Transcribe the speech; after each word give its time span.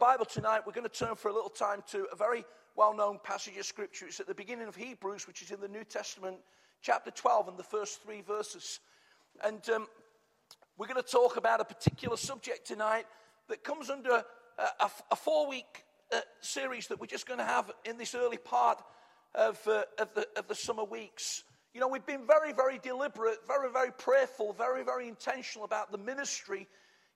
Bible 0.00 0.24
tonight, 0.24 0.62
we're 0.66 0.72
going 0.72 0.88
to 0.88 0.98
turn 0.98 1.14
for 1.14 1.28
a 1.28 1.34
little 1.34 1.50
time 1.50 1.82
to 1.90 2.06
a 2.10 2.16
very 2.16 2.46
well 2.74 2.96
known 2.96 3.18
passage 3.22 3.58
of 3.58 3.66
Scripture. 3.66 4.06
It's 4.06 4.18
at 4.18 4.26
the 4.26 4.34
beginning 4.34 4.66
of 4.66 4.74
Hebrews, 4.74 5.26
which 5.26 5.42
is 5.42 5.50
in 5.50 5.60
the 5.60 5.68
New 5.68 5.84
Testament, 5.84 6.38
chapter 6.80 7.10
12, 7.10 7.48
and 7.48 7.58
the 7.58 7.62
first 7.62 8.02
three 8.02 8.22
verses. 8.22 8.80
And 9.44 9.60
um, 9.68 9.86
we're 10.78 10.86
going 10.86 11.02
to 11.02 11.06
talk 11.06 11.36
about 11.36 11.60
a 11.60 11.66
particular 11.66 12.16
subject 12.16 12.66
tonight 12.66 13.04
that 13.50 13.62
comes 13.62 13.90
under 13.90 14.08
a, 14.08 14.24
a, 14.80 14.90
a 15.10 15.16
four 15.16 15.46
week 15.46 15.84
uh, 16.14 16.20
series 16.40 16.86
that 16.86 16.98
we're 16.98 17.04
just 17.04 17.28
going 17.28 17.38
to 17.38 17.44
have 17.44 17.70
in 17.84 17.98
this 17.98 18.14
early 18.14 18.38
part 18.38 18.82
of, 19.34 19.60
uh, 19.68 19.82
of, 19.98 20.14
the, 20.14 20.26
of 20.34 20.48
the 20.48 20.54
summer 20.54 20.84
weeks. 20.84 21.44
You 21.74 21.80
know, 21.82 21.88
we've 21.88 22.06
been 22.06 22.26
very, 22.26 22.54
very 22.54 22.78
deliberate, 22.78 23.40
very, 23.46 23.70
very 23.70 23.92
prayerful, 23.92 24.54
very, 24.54 24.82
very 24.82 25.08
intentional 25.08 25.66
about 25.66 25.92
the 25.92 25.98
ministry 25.98 26.68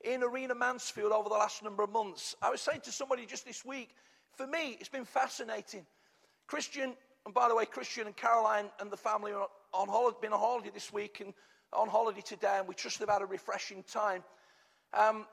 in 0.04 0.22
Arena 0.22 0.54
Mansfield 0.54 1.12
over 1.12 1.28
the 1.28 1.34
last 1.34 1.62
number 1.62 1.82
of 1.82 1.90
months. 1.90 2.36
I 2.42 2.50
was 2.50 2.60
saying 2.60 2.82
to 2.82 2.92
somebody 2.92 3.26
just 3.26 3.44
this 3.44 3.64
week, 3.64 3.90
for 4.36 4.46
me, 4.46 4.76
it's 4.78 4.88
been 4.88 5.04
fascinating. 5.04 5.86
Christian, 6.46 6.94
and 7.24 7.34
by 7.34 7.48
the 7.48 7.54
way, 7.54 7.64
Christian 7.64 8.06
and 8.06 8.16
Caroline 8.16 8.66
and 8.80 8.90
the 8.90 8.96
family 8.96 9.32
are 9.32 9.48
on 9.72 9.88
holiday, 9.88 10.18
been 10.20 10.32
on 10.32 10.40
holiday 10.40 10.70
this 10.72 10.92
week 10.92 11.20
and 11.20 11.32
on 11.72 11.88
holiday 11.88 12.20
today, 12.20 12.56
and 12.58 12.68
we 12.68 12.74
trust 12.74 12.98
they've 12.98 13.08
had 13.08 13.22
a 13.22 13.26
refreshing 13.26 13.82
time. 13.84 14.22
Um, 14.92 15.26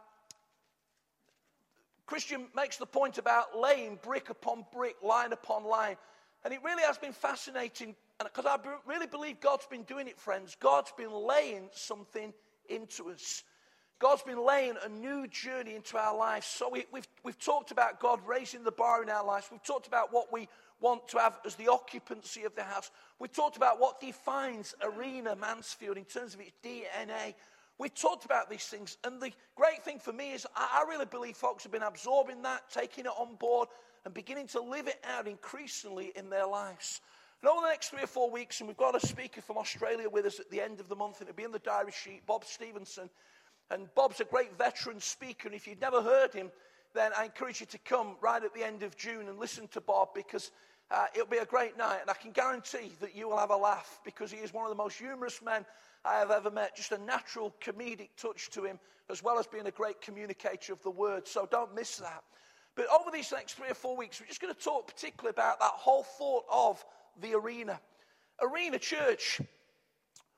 Christian 2.05 2.47
makes 2.55 2.77
the 2.77 2.85
point 2.85 3.17
about 3.17 3.57
laying 3.57 3.97
brick 4.01 4.29
upon 4.29 4.65
brick, 4.73 4.95
line 5.03 5.33
upon 5.33 5.63
line. 5.63 5.97
And 6.43 6.53
it 6.53 6.63
really 6.63 6.83
has 6.83 6.97
been 6.97 7.13
fascinating 7.13 7.95
because 8.19 8.45
I 8.45 8.57
really 8.87 9.07
believe 9.07 9.39
God's 9.39 9.65
been 9.65 9.83
doing 9.83 10.07
it, 10.07 10.19
friends. 10.19 10.57
God's 10.59 10.91
been 10.97 11.11
laying 11.11 11.69
something 11.71 12.33
into 12.69 13.09
us. 13.11 13.43
God's 14.01 14.23
been 14.23 14.43
laying 14.43 14.73
a 14.83 14.89
new 14.89 15.27
journey 15.27 15.75
into 15.75 15.95
our 15.95 16.17
lives. 16.17 16.47
So 16.47 16.67
we, 16.67 16.85
we've, 16.91 17.07
we've 17.23 17.37
talked 17.37 17.69
about 17.69 17.99
God 17.99 18.19
raising 18.25 18.63
the 18.63 18.71
bar 18.71 19.03
in 19.03 19.09
our 19.11 19.23
lives. 19.23 19.49
We've 19.51 19.61
talked 19.61 19.85
about 19.85 20.11
what 20.11 20.33
we 20.33 20.49
want 20.79 21.07
to 21.09 21.19
have 21.19 21.39
as 21.45 21.53
the 21.53 21.67
occupancy 21.67 22.43
of 22.43 22.55
the 22.55 22.63
house. 22.63 22.89
We've 23.19 23.31
talked 23.31 23.57
about 23.57 23.79
what 23.79 24.01
defines 24.01 24.73
Arena 24.81 25.35
Mansfield 25.35 25.97
in 25.97 26.05
terms 26.05 26.33
of 26.33 26.41
its 26.41 26.51
DNA. 26.65 27.35
We've 27.77 27.93
talked 27.93 28.25
about 28.25 28.49
these 28.49 28.65
things. 28.65 28.97
And 29.03 29.21
the 29.21 29.31
great 29.55 29.85
thing 29.85 29.99
for 29.99 30.13
me 30.13 30.33
is 30.33 30.47
I, 30.55 30.83
I 30.83 30.89
really 30.89 31.05
believe 31.05 31.37
folks 31.37 31.61
have 31.61 31.71
been 31.71 31.83
absorbing 31.83 32.41
that, 32.41 32.71
taking 32.71 33.05
it 33.05 33.11
on 33.15 33.35
board, 33.35 33.69
and 34.03 34.15
beginning 34.15 34.47
to 34.47 34.61
live 34.61 34.87
it 34.87 34.99
out 35.15 35.27
increasingly 35.27 36.11
in 36.15 36.27
their 36.31 36.47
lives. 36.47 37.01
And 37.43 37.49
over 37.49 37.61
the 37.61 37.69
next 37.69 37.89
three 37.89 38.01
or 38.01 38.07
four 38.07 38.31
weeks, 38.31 38.61
and 38.61 38.67
we've 38.67 38.77
got 38.77 38.95
a 38.95 39.05
speaker 39.05 39.41
from 39.41 39.59
Australia 39.59 40.09
with 40.09 40.25
us 40.25 40.39
at 40.39 40.49
the 40.49 40.59
end 40.59 40.79
of 40.79 40.89
the 40.89 40.95
month, 40.95 41.19
and 41.19 41.29
it'll 41.29 41.37
be 41.37 41.43
in 41.43 41.51
the 41.51 41.59
diary 41.59 41.91
sheet, 41.91 42.25
Bob 42.25 42.45
Stevenson. 42.45 43.07
And 43.71 43.93
Bob's 43.95 44.19
a 44.19 44.25
great 44.25 44.57
veteran 44.57 44.99
speaker. 44.99 45.47
And 45.47 45.55
if 45.55 45.65
you've 45.65 45.79
never 45.79 46.01
heard 46.01 46.33
him, 46.33 46.51
then 46.93 47.11
I 47.17 47.25
encourage 47.25 47.61
you 47.61 47.65
to 47.67 47.77
come 47.79 48.17
right 48.19 48.43
at 48.43 48.53
the 48.53 48.63
end 48.63 48.83
of 48.83 48.97
June 48.97 49.29
and 49.29 49.39
listen 49.39 49.67
to 49.69 49.79
Bob 49.79 50.09
because 50.13 50.51
uh, 50.91 51.05
it'll 51.15 51.25
be 51.25 51.37
a 51.37 51.45
great 51.45 51.77
night. 51.77 51.99
And 52.01 52.09
I 52.09 52.13
can 52.13 52.31
guarantee 52.31 52.91
that 52.99 53.15
you 53.15 53.29
will 53.29 53.37
have 53.37 53.49
a 53.49 53.55
laugh 53.55 54.01
because 54.03 54.29
he 54.29 54.39
is 54.39 54.53
one 54.53 54.65
of 54.65 54.69
the 54.69 54.83
most 54.83 54.97
humorous 54.97 55.41
men 55.41 55.65
I 56.03 56.19
have 56.19 56.31
ever 56.31 56.51
met. 56.51 56.75
Just 56.75 56.91
a 56.91 56.97
natural 56.97 57.55
comedic 57.63 58.09
touch 58.17 58.49
to 58.51 58.65
him, 58.65 58.77
as 59.09 59.23
well 59.23 59.39
as 59.39 59.47
being 59.47 59.67
a 59.67 59.71
great 59.71 60.01
communicator 60.01 60.73
of 60.73 60.83
the 60.83 60.91
word. 60.91 61.25
So 61.25 61.47
don't 61.49 61.73
miss 61.73 61.95
that. 61.97 62.23
But 62.75 62.87
over 62.93 63.09
these 63.09 63.31
next 63.31 63.53
three 63.53 63.69
or 63.69 63.73
four 63.73 63.95
weeks, 63.95 64.19
we're 64.19 64.27
just 64.27 64.41
going 64.41 64.53
to 64.53 64.59
talk 64.59 64.87
particularly 64.87 65.31
about 65.31 65.59
that 65.59 65.71
whole 65.71 66.03
thought 66.03 66.45
of 66.51 66.83
the 67.21 67.35
arena. 67.35 67.79
Arena 68.41 68.79
Church 68.79 69.39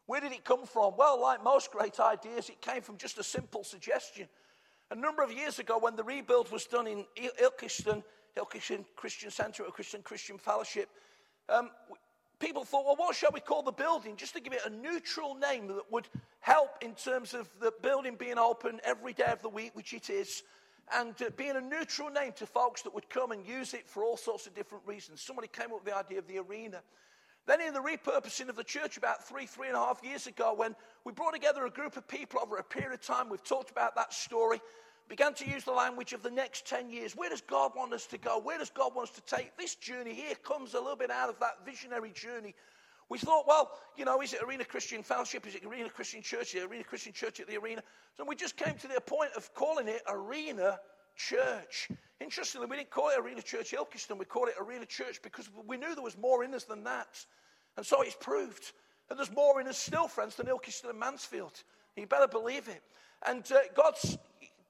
where 0.06 0.22
did 0.22 0.32
it 0.32 0.44
come 0.44 0.66
from? 0.66 0.94
Well, 0.98 1.22
like 1.22 1.44
most 1.44 1.72
great 1.72 2.00
ideas, 2.00 2.50
it 2.50 2.62
came 2.62 2.82
from 2.82 2.98
just 2.98 3.18
a 3.18 3.24
simple 3.24 3.64
suggestion. 3.64 4.28
A 4.92 4.96
number 4.96 5.24
of 5.24 5.32
years 5.32 5.60
ago, 5.60 5.78
when 5.78 5.96
the 5.96 6.04
rebuild 6.04 6.52
was 6.52 6.66
done 6.66 6.88
in 6.88 7.06
Ilkeston, 7.42 8.04
Ilkeston 8.38 8.86
Christian 8.96 9.32
Centre, 9.32 9.64
Christian 9.64 10.02
Christian 10.02 10.38
Fellowship, 10.38 10.90
um, 11.50 11.72
people 12.40 12.66
thought, 12.66 12.86
well, 12.86 12.96
what 12.96 13.16
shall 13.16 13.32
we 13.34 13.40
call 13.40 13.64
the 13.64 13.72
building? 13.72 14.16
Just 14.18 14.34
to 14.36 14.42
give 14.42 14.54
it 14.54 14.62
a 14.66 14.70
neutral 14.70 15.36
name 15.36 15.68
that 15.68 15.92
would 15.92 16.08
help 16.42 16.72
in 16.82 16.94
terms 16.94 17.34
of 17.34 17.50
the 17.62 17.72
building 17.82 18.16
being 18.16 18.38
open 18.38 18.82
every 18.84 19.14
day 19.14 19.32
of 19.32 19.42
the 19.42 19.50
week, 19.50 19.72
which 19.74 19.94
it 19.94 20.10
is, 20.10 20.44
and 20.94 21.16
uh, 21.22 21.30
being 21.38 21.56
a 21.56 21.62
neutral 21.62 22.10
name 22.10 22.34
to 22.34 22.46
folks 22.46 22.82
that 22.82 22.94
would 22.94 23.10
come 23.10 23.32
and 23.32 23.48
use 23.48 23.74
it 23.74 23.88
for 23.88 24.04
all 24.04 24.18
sorts 24.18 24.46
of 24.46 24.54
different 24.54 24.84
reasons. 24.86 25.22
Somebody 25.22 25.48
came 25.48 25.68
up 25.68 25.84
with 25.84 25.86
the 25.86 25.96
idea 25.96 26.20
of 26.20 26.28
the 26.28 26.40
arena. 26.40 26.82
Then, 27.46 27.60
in 27.60 27.74
the 27.74 27.82
repurposing 27.82 28.48
of 28.48 28.56
the 28.56 28.64
church 28.64 28.96
about 28.98 29.28
three, 29.28 29.46
three 29.46 29.68
and 29.68 29.76
a 29.76 29.80
half 29.80 30.02
years 30.04 30.28
ago, 30.28 30.54
when 30.56 30.76
we 31.04 31.12
brought 31.12 31.34
together 31.34 31.66
a 31.66 31.70
group 31.70 31.98
of 31.98 32.08
people 32.08 32.40
over 32.42 32.58
a 32.58 32.64
period 32.64 32.94
of 32.94 33.02
time, 33.02 33.30
we've 33.30 33.44
talked 33.44 33.70
about 33.70 33.96
that 33.96 34.14
story, 34.14 34.62
began 35.10 35.34
to 35.34 35.50
use 35.50 35.66
the 35.66 35.72
language 35.72 36.14
of 36.14 36.24
the 36.24 36.32
next 36.32 36.66
10 36.66 36.90
years. 36.90 37.16
Where 37.16 37.30
does 37.30 37.42
God 37.42 37.74
want 37.76 37.92
us 37.94 38.06
to 38.08 38.18
go? 38.18 38.40
Where 38.40 38.58
does 38.58 38.70
God 38.70 38.96
want 38.96 39.10
us 39.10 39.16
to 39.16 39.36
take 39.36 39.58
this 39.58 39.76
journey? 39.76 40.14
Here 40.14 40.36
comes 40.36 40.74
a 40.74 40.80
little 40.80 40.96
bit 40.96 41.12
out 41.12 41.30
of 41.30 41.38
that 41.40 41.66
visionary 41.66 42.12
journey. 42.12 42.56
We 43.10 43.18
thought, 43.18 43.46
well, 43.46 43.72
you 43.98 44.06
know, 44.06 44.22
is 44.22 44.34
it 44.34 44.42
Arena 44.42 44.64
Christian 44.64 45.04
Fellowship? 45.04 45.46
Is 45.46 45.56
it 45.56 45.66
Arena 45.66 45.90
Christian 45.90 46.22
Church? 46.22 46.56
Is 46.56 46.64
it 46.64 46.70
Arena 46.70 46.86
Christian 46.86 47.12
Church 47.12 47.42
at 47.42 47.48
the 47.48 47.58
Arena? 47.58 47.84
So 48.18 48.24
we 48.26 48.36
just 48.36 48.56
came 48.56 48.76
to 48.76 48.88
the 48.88 49.02
point 49.02 49.32
of 49.36 49.54
calling 49.54 49.90
it 49.90 50.02
Arena 50.08 50.80
Church. 51.16 51.90
Interestingly, 52.20 52.68
we 52.68 52.78
didn't 52.78 52.90
call 52.90 53.10
it 53.10 53.20
Arena 53.20 53.42
Church 53.42 53.72
Ilkeston, 53.72 54.18
we 54.18 54.26
called 54.26 54.50
it 54.50 54.56
Arena 54.62 54.86
Church 54.86 55.22
because 55.22 55.50
we 55.68 55.78
knew 55.78 55.94
there 55.94 56.04
was 56.04 56.18
more 56.18 56.44
in 56.44 56.54
us 56.54 56.64
than 56.64 56.84
that. 56.84 57.26
And 57.78 57.86
so 57.86 58.02
it's 58.02 58.16
proved. 58.20 58.72
And 59.10 59.20
there's 59.20 59.32
more 59.32 59.60
in 59.60 59.68
us 59.68 59.78
still, 59.78 60.08
friends, 60.08 60.36
than 60.36 60.48
Ilkeston 60.48 60.90
and 60.90 61.00
Mansfield. 61.00 61.64
You 61.96 62.08
better 62.08 62.28
believe 62.28 62.68
it. 62.68 62.82
And 63.28 63.44
uh, 63.52 63.60
God's, 63.76 64.18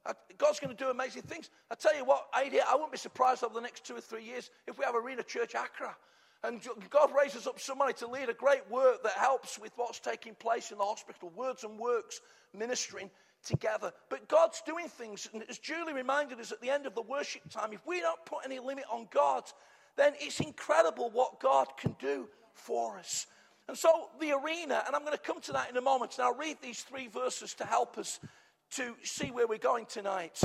uh, 0.05 0.13
God's 0.37 0.59
going 0.59 0.75
to 0.75 0.83
do 0.83 0.89
amazing 0.89 1.21
things. 1.23 1.49
I 1.71 1.75
tell 1.75 1.95
you 1.95 2.05
what, 2.05 2.27
I, 2.33 2.49
I 2.69 2.73
wouldn't 2.73 2.91
be 2.91 2.97
surprised 2.97 3.43
over 3.43 3.53
the 3.53 3.61
next 3.61 3.85
two 3.85 3.95
or 3.95 4.01
three 4.01 4.23
years 4.23 4.49
if 4.67 4.77
we 4.77 4.85
have 4.85 4.95
Arena 4.95 5.23
Church 5.23 5.55
Accra. 5.55 5.95
And 6.43 6.61
God 6.89 7.09
raises 7.17 7.47
up 7.47 7.59
somebody 7.59 7.93
to 7.93 8.07
lead 8.07 8.27
a 8.27 8.33
great 8.33 8.69
work 8.69 9.01
that 9.03 9.13
helps 9.13 9.57
with 9.57 9.71
what's 9.77 9.99
taking 9.99 10.35
place 10.35 10.71
in 10.71 10.77
the 10.77 10.83
hospital, 10.83 11.31
words 11.35 11.63
and 11.63 11.79
works, 11.79 12.19
ministering 12.53 13.09
together. 13.43 13.91
But 14.09 14.27
God's 14.27 14.61
doing 14.65 14.87
things, 14.87 15.29
and 15.33 15.43
as 15.49 15.59
Julie 15.59 15.93
reminded 15.93 16.39
us 16.39 16.51
at 16.51 16.61
the 16.61 16.69
end 16.69 16.85
of 16.85 16.95
the 16.95 17.01
worship 17.01 17.49
time, 17.49 17.73
if 17.73 17.85
we 17.85 17.99
don't 17.99 18.23
put 18.25 18.39
any 18.45 18.59
limit 18.59 18.85
on 18.91 19.07
God, 19.11 19.43
then 19.95 20.13
it's 20.19 20.39
incredible 20.39 21.09
what 21.11 21.39
God 21.39 21.67
can 21.77 21.95
do 21.99 22.27
for 22.53 22.97
us. 22.97 23.27
And 23.67 23.77
so 23.77 24.09
the 24.19 24.31
arena, 24.31 24.83
and 24.85 24.95
I'm 24.95 25.03
going 25.03 25.17
to 25.17 25.23
come 25.23 25.39
to 25.41 25.53
that 25.53 25.69
in 25.69 25.77
a 25.77 25.81
moment, 25.81 26.17
and 26.17 26.25
I'll 26.25 26.35
read 26.35 26.57
these 26.61 26.81
three 26.81 27.07
verses 27.07 27.53
to 27.55 27.65
help 27.65 27.97
us 27.97 28.19
to 28.71 28.95
see 29.03 29.31
where 29.31 29.47
we're 29.47 29.57
going 29.57 29.85
tonight. 29.85 30.41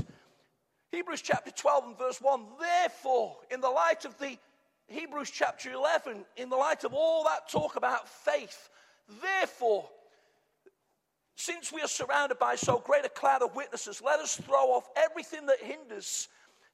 Hebrews 0.93 1.23
chapter 1.23 1.51
12 1.51 1.85
and 1.87 1.99
verse 1.99 2.19
1 2.21 2.43
Therefore, 2.61 3.37
in 3.51 3.61
the 3.61 3.71
light 3.71 4.05
of 4.05 4.19
the 4.19 4.39
Hebrews 4.87 5.31
chapter 5.31 5.73
11, 5.73 6.25
in 6.37 6.49
the 6.49 6.57
light 6.57 6.85
of 6.85 6.95
all 6.95 7.25
that 7.25 7.51
talk 7.51 7.77
about 7.77 8.09
faith, 8.09 8.71
therefore, 9.21 9.89
since 11.39 11.73
we 11.73 11.81
are 11.81 11.89
surrounded 11.89 12.37
by 12.41 12.57
so 12.57 12.83
great 12.85 13.05
a 13.05 13.09
cloud 13.09 13.43
of 13.43 13.55
witnesses, 13.55 14.03
let 14.05 14.19
us 14.19 14.37
throw 14.37 14.73
off 14.73 14.91
everything 14.97 15.47
that 15.47 15.61
hinders 15.61 16.27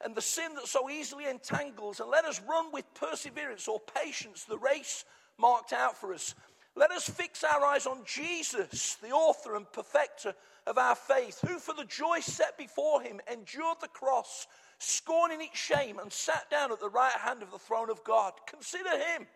and 0.02 0.14
the 0.14 0.22
sin 0.22 0.54
that 0.54 0.66
so 0.66 0.88
easily 0.88 1.26
entangles, 1.26 2.00
and 2.00 2.10
let 2.10 2.24
us 2.24 2.40
run 2.48 2.72
with 2.72 2.86
perseverance 2.94 3.68
or 3.68 3.78
patience 3.94 4.44
the 4.44 4.56
race 4.56 5.04
marked 5.38 5.74
out 5.74 5.96
for 5.98 6.14
us. 6.14 6.34
Let 6.76 6.90
us 6.92 7.06
fix 7.06 7.44
our 7.44 7.62
eyes 7.62 7.86
on 7.86 7.98
Jesus, 8.06 8.96
the 9.02 9.10
author 9.10 9.54
and 9.54 9.70
perfecter 9.70 10.34
of 10.66 10.78
our 10.78 10.94
faith, 10.94 11.40
who 11.46 11.58
for 11.58 11.74
the 11.74 11.84
joy 11.84 12.20
set 12.20 12.56
before 12.56 13.02
him 13.02 13.20
endured 13.30 13.82
the 13.82 13.88
cross, 13.88 14.46
scorning 14.78 15.42
its 15.42 15.58
shame, 15.58 15.98
and 15.98 16.10
sat 16.10 16.48
down 16.50 16.72
at 16.72 16.80
the 16.80 16.88
right 16.88 17.12
hand 17.12 17.42
of 17.42 17.50
the 17.50 17.58
throne 17.58 17.90
of 17.90 18.02
God. 18.02 18.32
Consider 18.46 18.90
him 18.90 19.26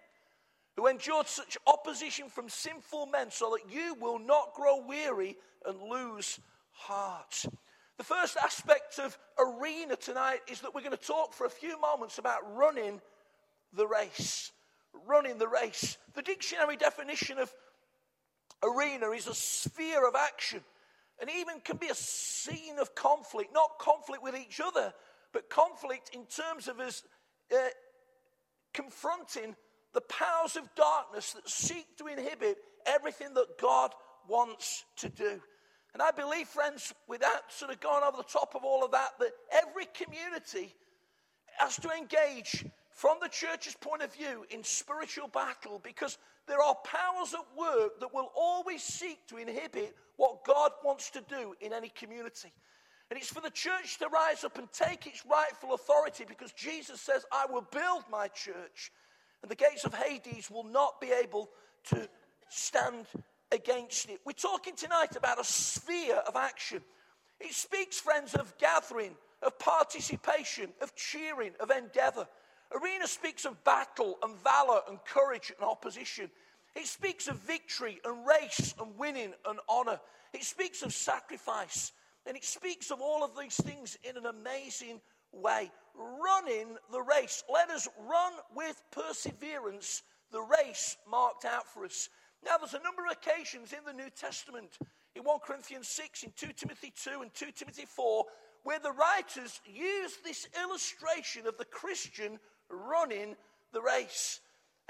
who 0.79 0.87
endured 0.87 1.27
such 1.27 1.59
opposition 1.67 2.29
from 2.29 2.49
sinful 2.49 3.07
men, 3.07 3.31
so 3.31 3.51
that 3.51 3.73
you 3.73 3.95
will 4.01 4.19
not 4.19 4.55
grow 4.55 4.81
weary 4.87 5.37
and 5.67 5.83
lose 5.83 6.39
heart. 6.71 7.45
The 7.97 8.05
first 8.05 8.37
aspect 8.37 8.99
of 9.01 9.19
arena 9.39 9.97
tonight 9.97 10.41
is 10.49 10.61
that 10.61 10.75
we're 10.75 10.83
going 10.83 10.97
to 10.97 10.97
talk 10.97 11.35
for 11.35 11.47
a 11.47 11.51
few 11.51 11.81
moments 11.81 12.19
about 12.19 12.57
running 12.57 13.01
the 13.73 13.87
race 13.87 14.53
running 15.07 15.39
the 15.39 15.49
race. 15.49 15.99
The 16.15 16.23
dictionary 16.23 16.77
definition 16.77 17.39
of 17.39 17.53
arena 18.63 19.11
is 19.11 19.27
a 19.27 19.35
sphere 19.35 20.07
of 20.07 20.15
action 20.15 20.61
and 21.21 21.31
even 21.31 21.61
can 21.61 21.77
be 21.77 21.89
a 21.89 21.95
scene 21.95 22.79
of 22.79 22.95
conflict, 22.95 23.53
not 23.53 23.79
conflict 23.79 24.23
with 24.23 24.37
each 24.37 24.61
other, 24.65 24.93
but 25.33 25.51
conflict 25.51 26.11
in 26.15 26.25
terms 26.27 26.69
of 26.69 26.81
us 26.81 27.03
uh, 27.53 27.69
confronting 28.73 29.57
the 29.95 30.01
powers 30.03 30.57
of 30.57 30.75
darkness 30.75 31.33
that 31.33 31.49
seek 31.49 31.97
to 31.99 32.07
inhibit 32.07 32.59
everything 32.87 33.35
that 33.35 33.59
God 33.61 33.93
wants 34.29 34.85
to 34.97 35.09
do. 35.09 35.41
And 35.95 36.03
I 36.03 36.11
believe, 36.11 36.49
friends, 36.49 36.93
without 37.09 37.51
sort 37.51 37.73
of 37.73 37.81
going 37.81 38.05
over 38.05 38.17
the 38.17 38.23
top 38.23 38.55
of 38.55 38.65
all 38.65 38.85
of 38.85 38.93
that, 38.93 39.11
that 39.19 39.33
every 39.53 39.87
community 39.95 40.75
has 41.59 41.77
to 41.77 41.91
engage 41.91 42.65
from 42.91 43.19
the 43.23 43.29
church's 43.29 43.75
point 43.75 44.03
of 44.03 44.15
view 44.15 44.45
in 44.51 44.63
spiritual 44.63 45.29
battle 45.29 45.81
because 45.83 46.19
there 46.47 46.63
are 46.63 46.77
powers 46.85 47.35
at 47.35 47.59
work 47.59 48.01
that 48.01 48.13
will 48.13 48.31
always 48.37 48.83
seek 48.83 49.27
to 49.29 49.37
inhibit 49.37 49.95
what 50.17 50.45
God 50.45 50.73
wants 50.85 51.11
to 51.11 51.21
do 51.29 51.55
in 51.61 51.73
any 51.73 51.91
community. 51.91 52.53
And 53.11 53.19
it's 53.19 53.33
for 53.33 53.41
the 53.41 53.51
church 53.51 53.99
to 53.99 54.09
rise 54.09 54.45
up 54.45 54.59
and 54.59 54.71
take 54.73 55.07
its 55.07 55.25
rightful 55.31 55.75
authority 55.75 56.25
because 56.29 56.53
Jesus 56.53 57.01
says, 57.01 57.25
I 57.33 57.47
will 57.51 57.67
build 57.73 58.05
my 58.11 58.29
church, 58.29 58.91
and 59.43 59.51
the 59.51 59.57
gates 59.57 59.85
of 59.85 59.95
Hades 59.95 60.51
will 60.51 60.65
not 60.65 61.01
be 61.01 61.11
able 61.13 61.51
to 61.85 62.09
stand 62.49 63.07
against 63.53 64.09
it. 64.11 64.21
We're 64.25 64.33
talking 64.33 64.75
tonight 64.77 65.17
about 65.17 65.41
a 65.41 65.45
sphere 65.45 66.17
of 66.27 66.37
action. 66.37 66.83
It 67.41 67.55
speaks, 67.55 68.01
friends, 68.01 68.35
of 68.35 68.57
gathering, 68.59 69.15
of 69.43 69.59
participation, 69.59 70.71
of 70.83 70.95
cheering, 70.95 71.53
of 71.61 71.71
endeavor. 71.71 72.27
Arena 72.73 73.07
speaks 73.07 73.45
of 73.45 73.63
battle 73.65 74.19
and 74.23 74.37
valor 74.43 74.81
and 74.89 74.99
courage 75.05 75.53
and 75.57 75.67
opposition. 75.67 76.31
It 76.75 76.87
speaks 76.87 77.29
of 77.29 77.37
victory 77.37 78.01
and 78.05 78.27
race 78.27 78.75
and 78.81 78.97
winning 78.99 79.33
and 79.49 79.59
honor. 79.69 80.01
It 80.35 80.45
speaks 80.45 80.83
of 80.83 80.93
sacrifice. 80.93 81.93
And 82.27 82.37
it 82.37 82.45
speaks 82.45 82.91
of 82.91 83.01
all 83.01 83.25
of 83.25 83.31
these 83.39 83.57
things 83.57 83.97
in 84.05 84.17
an 84.17 84.27
amazing 84.27 85.01
way. 85.33 85.71
Running 85.95 86.77
the 86.93 87.03
race. 87.03 87.43
Let 87.53 87.71
us 87.71 87.89
run 88.09 88.33
with 88.55 88.81
perseverance 88.91 90.03
the 90.31 90.41
race 90.41 90.97
marked 91.11 91.45
out 91.45 91.67
for 91.67 91.85
us. 91.85 92.09
Now, 92.45 92.57
there's 92.59 92.75
a 92.75 92.83
number 92.83 93.05
of 93.05 93.13
occasions 93.13 93.73
in 93.73 93.85
the 93.85 93.93
New 93.93 94.11
Testament, 94.11 94.79
in 95.17 95.23
1 95.25 95.39
Corinthians 95.45 95.89
6, 95.89 96.23
in 96.23 96.33
2 96.37 96.53
Timothy 96.55 96.93
2, 97.03 97.23
and 97.23 97.35
2 97.35 97.47
Timothy 97.53 97.87
4, 97.87 98.25
where 98.63 98.79
the 98.79 98.93
writers 98.93 99.61
use 99.65 100.19
this 100.25 100.47
illustration 100.63 101.47
of 101.47 101.57
the 101.57 101.65
Christian 101.65 102.39
running 102.71 103.35
the 103.73 103.81
race. 103.81 104.41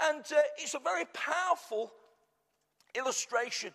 And 0.01 0.23
uh, 0.31 0.41
it's 0.57 0.75
a 0.75 0.79
very 0.79 1.05
powerful 1.13 1.91
illustration. 2.95 3.73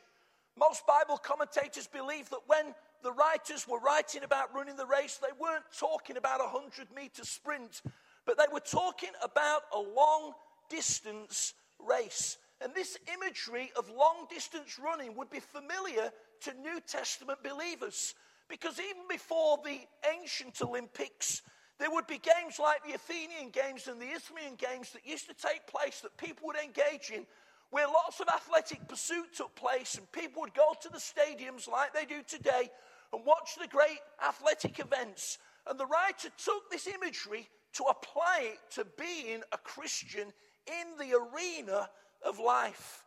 Most 0.58 0.86
Bible 0.86 1.18
commentators 1.18 1.86
believe 1.86 2.30
that 2.30 2.40
when 2.46 2.74
the 3.04 3.12
writers 3.12 3.68
were 3.68 3.78
writing 3.78 4.24
about 4.24 4.52
running 4.54 4.76
the 4.76 4.86
race, 4.86 5.20
they 5.20 5.28
weren't 5.38 5.64
talking 5.78 6.16
about 6.16 6.40
a 6.40 6.44
100 6.44 6.88
meter 6.96 7.22
sprint, 7.22 7.82
but 8.24 8.38
they 8.38 8.46
were 8.50 8.60
talking 8.60 9.10
about 9.22 9.60
a 9.74 9.78
long 9.78 10.32
distance 10.70 11.52
race. 11.78 12.38
And 12.62 12.74
this 12.74 12.96
imagery 13.12 13.70
of 13.76 13.90
long 13.90 14.26
distance 14.30 14.78
running 14.82 15.14
would 15.16 15.28
be 15.28 15.40
familiar 15.40 16.10
to 16.44 16.54
New 16.54 16.80
Testament 16.80 17.40
believers 17.44 18.14
because 18.48 18.80
even 18.80 19.02
before 19.08 19.58
the 19.62 19.80
ancient 20.18 20.60
Olympics, 20.62 21.42
there 21.78 21.90
would 21.90 22.06
be 22.06 22.18
games 22.18 22.58
like 22.58 22.84
the 22.86 22.94
Athenian 22.94 23.50
Games 23.50 23.86
and 23.86 24.00
the 24.00 24.10
Isthmian 24.12 24.54
Games 24.56 24.90
that 24.92 25.06
used 25.06 25.28
to 25.28 25.34
take 25.34 25.66
place 25.66 26.00
that 26.00 26.16
people 26.16 26.46
would 26.46 26.56
engage 26.56 27.10
in, 27.12 27.26
where 27.70 27.86
lots 27.86 28.20
of 28.20 28.28
athletic 28.28 28.86
pursuit 28.88 29.34
took 29.36 29.54
place, 29.56 29.96
and 29.96 30.10
people 30.12 30.42
would 30.42 30.54
go 30.54 30.72
to 30.80 30.88
the 30.88 30.98
stadiums 30.98 31.68
like 31.68 31.92
they 31.92 32.06
do 32.06 32.22
today 32.26 32.70
and 33.14 33.24
watch 33.24 33.56
the 33.60 33.68
great 33.68 34.00
athletic 34.26 34.78
events. 34.78 35.38
And 35.68 35.78
the 35.78 35.86
writer 35.86 36.28
took 36.36 36.70
this 36.70 36.86
imagery 36.86 37.48
to 37.74 37.84
apply 37.84 38.52
it 38.52 38.58
to 38.72 38.86
being 38.98 39.42
a 39.52 39.58
Christian 39.58 40.32
in 40.66 40.98
the 40.98 41.16
arena 41.16 41.88
of 42.24 42.38
life. 42.38 43.04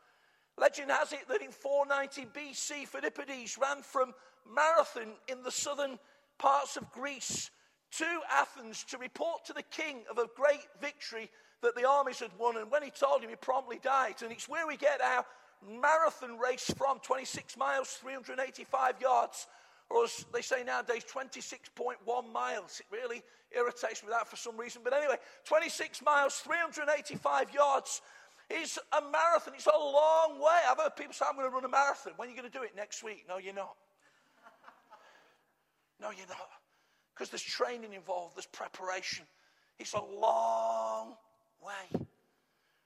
Legend 0.57 0.92
has 0.92 1.13
it 1.13 1.27
that 1.30 1.42
in 1.42 1.51
490 1.51 2.27
BC, 2.33 2.88
Philippides 2.88 3.59
ran 3.59 3.81
from 3.83 4.13
Marathon 4.51 5.13
in 5.27 5.44
the 5.44 5.51
southern 5.51 6.00
parts 6.39 6.77
of 6.77 6.92
Greece 6.92 7.51
to 7.92 8.19
Athens 8.31 8.83
to 8.86 8.98
report 8.98 9.45
to 9.45 9.54
the 9.54 9.63
king 9.63 10.04
of 10.09 10.18
a 10.18 10.27
great 10.36 10.65
victory 10.81 11.30
that 11.62 11.75
the 11.75 11.88
armies 11.88 12.19
had 12.19 12.31
won. 12.38 12.57
And 12.57 12.71
when 12.71 12.83
he 12.83 12.89
told 12.89 13.21
him, 13.21 13.30
he 13.30 13.36
promptly 13.36 13.80
died. 13.81 14.15
And 14.21 14.31
it's 14.31 14.50
where 14.50 14.68
we 14.68 14.77
get 14.77 15.01
our 15.01 15.25
marathon 15.68 16.38
race 16.38 16.71
from 16.77 17.00
26 17.00 17.57
miles, 17.57 17.89
385 18.01 19.01
yards, 19.01 19.48
or 19.89 20.03
as 20.03 20.25
they 20.33 20.41
say 20.41 20.63
nowadays, 20.63 21.03
26.1 21.11 22.33
miles. 22.33 22.81
It 22.81 22.85
really 22.91 23.21
irritates 23.51 24.03
me 24.03 24.09
that 24.09 24.27
for 24.27 24.35
some 24.35 24.57
reason. 24.57 24.81
But 24.83 24.93
anyway, 24.93 25.15
26 25.45 26.01
miles, 26.03 26.35
385 26.35 27.53
yards 27.53 28.01
is 28.49 28.77
a 28.97 29.01
marathon. 29.01 29.53
It's 29.55 29.67
a 29.67 29.77
long 29.77 30.39
way. 30.39 30.59
I've 30.69 30.77
heard 30.77 30.95
people 30.95 31.13
say, 31.13 31.25
I'm 31.27 31.35
going 31.35 31.47
to 31.47 31.53
run 31.53 31.65
a 31.65 31.69
marathon. 31.69 32.13
When 32.17 32.27
are 32.27 32.31
you 32.31 32.37
going 32.37 32.51
to 32.51 32.57
do 32.57 32.63
it? 32.63 32.71
Next 32.75 33.03
week. 33.03 33.25
No, 33.27 33.37
you're 33.37 33.53
not. 33.53 33.75
No, 35.99 36.11
you're 36.11 36.27
not. 36.27 36.49
Because 37.15 37.29
there's 37.31 37.41
training 37.41 37.93
involved, 37.93 38.35
there's 38.35 38.45
preparation. 38.45 39.25
It's 39.79 39.93
a 39.93 40.03
long 40.03 41.15
way. 41.65 42.05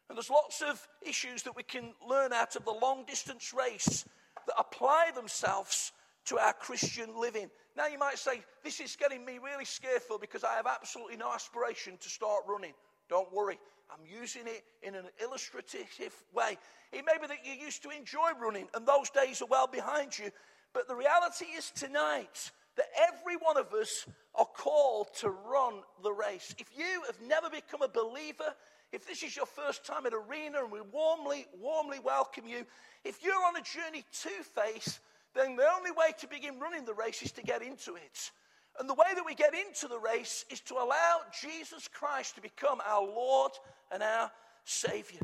And 0.07 0.17
there's 0.17 0.29
lots 0.29 0.61
of 0.61 0.87
issues 1.01 1.43
that 1.43 1.55
we 1.55 1.63
can 1.63 1.93
learn 2.07 2.31
out 2.31 2.55
of 2.55 2.63
the 2.63 2.71
long 2.71 3.03
distance 3.05 3.53
race 3.53 4.05
that 4.47 4.55
apply 4.57 5.11
themselves 5.13 5.91
to 6.25 6.37
our 6.37 6.53
Christian 6.53 7.19
living. 7.19 7.49
Now, 7.75 7.87
you 7.87 7.97
might 7.97 8.17
say, 8.17 8.41
This 8.63 8.79
is 8.79 8.95
getting 8.95 9.25
me 9.25 9.39
really 9.43 9.65
scareful 9.65 10.17
because 10.17 10.43
I 10.43 10.55
have 10.55 10.67
absolutely 10.67 11.17
no 11.17 11.31
aspiration 11.33 11.97
to 11.99 12.09
start 12.09 12.43
running. 12.47 12.73
Don't 13.09 13.31
worry, 13.33 13.59
I'm 13.91 14.05
using 14.05 14.43
it 14.45 14.63
in 14.83 14.95
an 14.95 15.05
illustrative 15.21 16.23
way. 16.33 16.57
It 16.93 17.03
may 17.05 17.17
be 17.19 17.27
that 17.27 17.45
you 17.45 17.53
used 17.53 17.83
to 17.83 17.89
enjoy 17.89 18.31
running 18.41 18.67
and 18.73 18.87
those 18.87 19.09
days 19.09 19.41
are 19.41 19.47
well 19.47 19.67
behind 19.67 20.17
you, 20.17 20.31
but 20.73 20.87
the 20.87 20.95
reality 20.95 21.45
is 21.45 21.71
tonight 21.71 22.51
that 22.77 22.85
every 23.09 23.35
one 23.35 23.57
of 23.57 23.73
us 23.73 24.07
are 24.35 24.45
called 24.45 25.13
to 25.15 25.29
run 25.29 25.81
the 26.03 26.11
race. 26.11 26.55
If 26.57 26.67
you 26.77 27.01
have 27.05 27.19
never 27.21 27.49
become 27.49 27.81
a 27.81 27.89
believer, 27.89 28.55
if 28.93 29.05
this 29.05 29.23
is 29.23 29.35
your 29.35 29.45
first 29.45 29.85
time 29.85 30.05
at 30.05 30.13
Arena 30.13 30.63
and 30.63 30.71
we 30.71 30.79
warmly, 30.81 31.47
warmly 31.59 31.99
welcome 31.99 32.47
you, 32.47 32.65
if 33.03 33.23
you're 33.23 33.45
on 33.45 33.57
a 33.57 33.61
journey 33.61 34.05
to 34.21 34.29
faith, 34.43 34.99
then 35.35 35.55
the 35.55 35.67
only 35.77 35.91
way 35.91 36.13
to 36.19 36.27
begin 36.27 36.59
running 36.59 36.85
the 36.85 36.93
race 36.93 37.21
is 37.21 37.31
to 37.33 37.41
get 37.41 37.61
into 37.61 37.95
it. 37.95 38.31
And 38.79 38.89
the 38.89 38.93
way 38.93 39.07
that 39.15 39.25
we 39.25 39.35
get 39.35 39.53
into 39.53 39.87
the 39.87 39.99
race 39.99 40.45
is 40.49 40.61
to 40.61 40.75
allow 40.75 41.21
Jesus 41.41 41.87
Christ 41.87 42.35
to 42.35 42.41
become 42.41 42.81
our 42.85 43.03
Lord 43.03 43.51
and 43.91 44.01
our 44.01 44.31
Savior. 44.63 45.21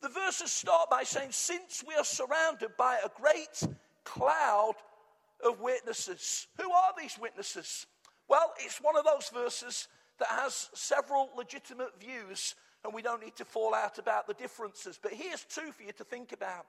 The 0.00 0.08
verses 0.08 0.50
start 0.50 0.88
by 0.90 1.02
saying, 1.02 1.32
Since 1.32 1.84
we 1.86 1.94
are 1.94 2.04
surrounded 2.04 2.70
by 2.78 2.98
a 3.04 3.10
great 3.20 3.62
cloud 4.04 4.74
of 5.44 5.60
witnesses. 5.60 6.46
Who 6.58 6.70
are 6.70 6.92
these 6.98 7.18
witnesses? 7.18 7.86
Well, 8.28 8.52
it's 8.58 8.78
one 8.78 8.96
of 8.96 9.04
those 9.04 9.28
verses 9.28 9.88
that 10.18 10.28
has 10.28 10.70
several 10.74 11.30
legitimate 11.36 11.98
views, 12.00 12.54
and 12.84 12.94
we 12.94 13.02
don't 13.02 13.22
need 13.22 13.36
to 13.36 13.44
fall 13.44 13.74
out 13.74 13.98
about 13.98 14.26
the 14.26 14.34
differences. 14.34 14.98
But 15.02 15.12
here's 15.12 15.44
two 15.44 15.72
for 15.72 15.82
you 15.82 15.92
to 15.92 16.04
think 16.04 16.32
about. 16.32 16.66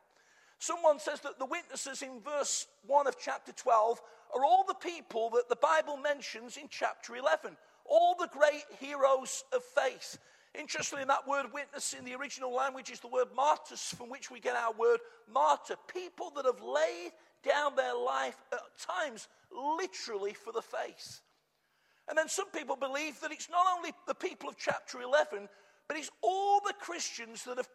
Someone 0.61 0.99
says 0.99 1.21
that 1.21 1.39
the 1.39 1.45
witnesses 1.47 2.03
in 2.03 2.21
verse 2.21 2.67
1 2.85 3.07
of 3.07 3.17
chapter 3.19 3.51
12 3.51 3.99
are 4.35 4.45
all 4.45 4.63
the 4.63 4.75
people 4.75 5.31
that 5.31 5.49
the 5.49 5.55
Bible 5.55 5.97
mentions 5.97 6.55
in 6.55 6.67
chapter 6.69 7.15
11, 7.15 7.57
all 7.83 8.15
the 8.19 8.29
great 8.31 8.65
heroes 8.79 9.43
of 9.53 9.63
faith. 9.63 10.19
Interestingly, 10.53 11.03
that 11.05 11.27
word 11.27 11.47
witness 11.51 11.95
in 11.97 12.05
the 12.05 12.13
original 12.13 12.53
language 12.53 12.91
is 12.91 12.99
the 12.99 13.07
word 13.07 13.29
martyrs, 13.35 13.81
from 13.97 14.11
which 14.11 14.29
we 14.29 14.39
get 14.39 14.55
our 14.55 14.71
word 14.73 14.99
martyr. 15.33 15.73
People 15.91 16.31
that 16.35 16.45
have 16.45 16.61
laid 16.61 17.09
down 17.43 17.75
their 17.75 17.95
life 17.95 18.37
at 18.53 18.59
times 18.77 19.29
literally 19.51 20.33
for 20.33 20.53
the 20.53 20.61
faith. 20.61 21.21
And 22.07 22.15
then 22.15 22.29
some 22.29 22.51
people 22.51 22.75
believe 22.75 23.19
that 23.21 23.31
it's 23.31 23.49
not 23.49 23.65
only 23.75 23.93
the 24.05 24.13
people 24.13 24.47
of 24.47 24.57
chapter 24.59 25.01
11, 25.01 25.49
but 25.91 25.99
it's 25.99 26.11
all 26.21 26.61
the 26.65 26.73
Christians 26.79 27.43
that 27.43 27.57
have 27.57 27.67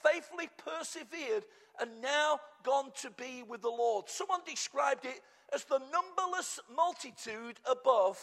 faithfully 0.00 0.48
persevered 0.64 1.42
and 1.80 1.90
now 2.00 2.38
gone 2.62 2.92
to 3.02 3.10
be 3.10 3.42
with 3.42 3.62
the 3.62 3.68
Lord. 3.68 4.08
Someone 4.08 4.42
described 4.46 5.04
it 5.04 5.20
as 5.52 5.64
the 5.64 5.80
numberless 5.80 6.60
multitude 6.72 7.58
above 7.68 8.16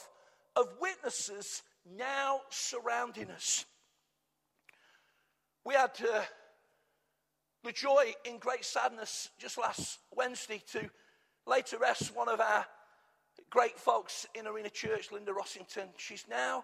of 0.56 0.70
witnesses 0.80 1.64
now 1.98 2.40
surrounding 2.50 3.30
us. 3.30 3.66
We 5.66 5.74
had 5.74 5.92
uh, 6.02 6.22
the 7.66 7.74
joy 7.74 8.14
in 8.24 8.38
great 8.38 8.64
sadness 8.64 9.32
just 9.38 9.58
last 9.58 10.00
Wednesday 10.16 10.64
to 10.72 10.90
lay 11.46 11.60
to 11.64 11.78
rest 11.78 12.16
one 12.16 12.30
of 12.30 12.40
our 12.40 12.66
great 13.50 13.78
folks 13.78 14.26
in 14.34 14.48
Arena 14.48 14.70
Church, 14.70 15.12
Linda 15.12 15.34
Rossington. 15.34 15.90
She's 15.98 16.24
now 16.30 16.64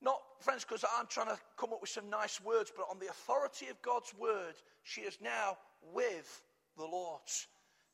not, 0.00 0.20
friends, 0.40 0.64
because 0.64 0.84
I'm 0.98 1.06
trying 1.08 1.28
to 1.28 1.38
come 1.56 1.72
up 1.72 1.80
with 1.80 1.90
some 1.90 2.08
nice 2.08 2.40
words, 2.42 2.72
but 2.74 2.86
on 2.90 2.98
the 2.98 3.08
authority 3.08 3.66
of 3.68 3.80
God's 3.82 4.14
word, 4.18 4.54
she 4.82 5.02
is 5.02 5.18
now 5.20 5.58
with 5.92 6.42
the 6.76 6.84
Lord. 6.84 7.20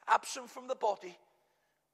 Absent 0.08 0.50
from 0.50 0.68
the 0.68 0.74
body, 0.74 1.16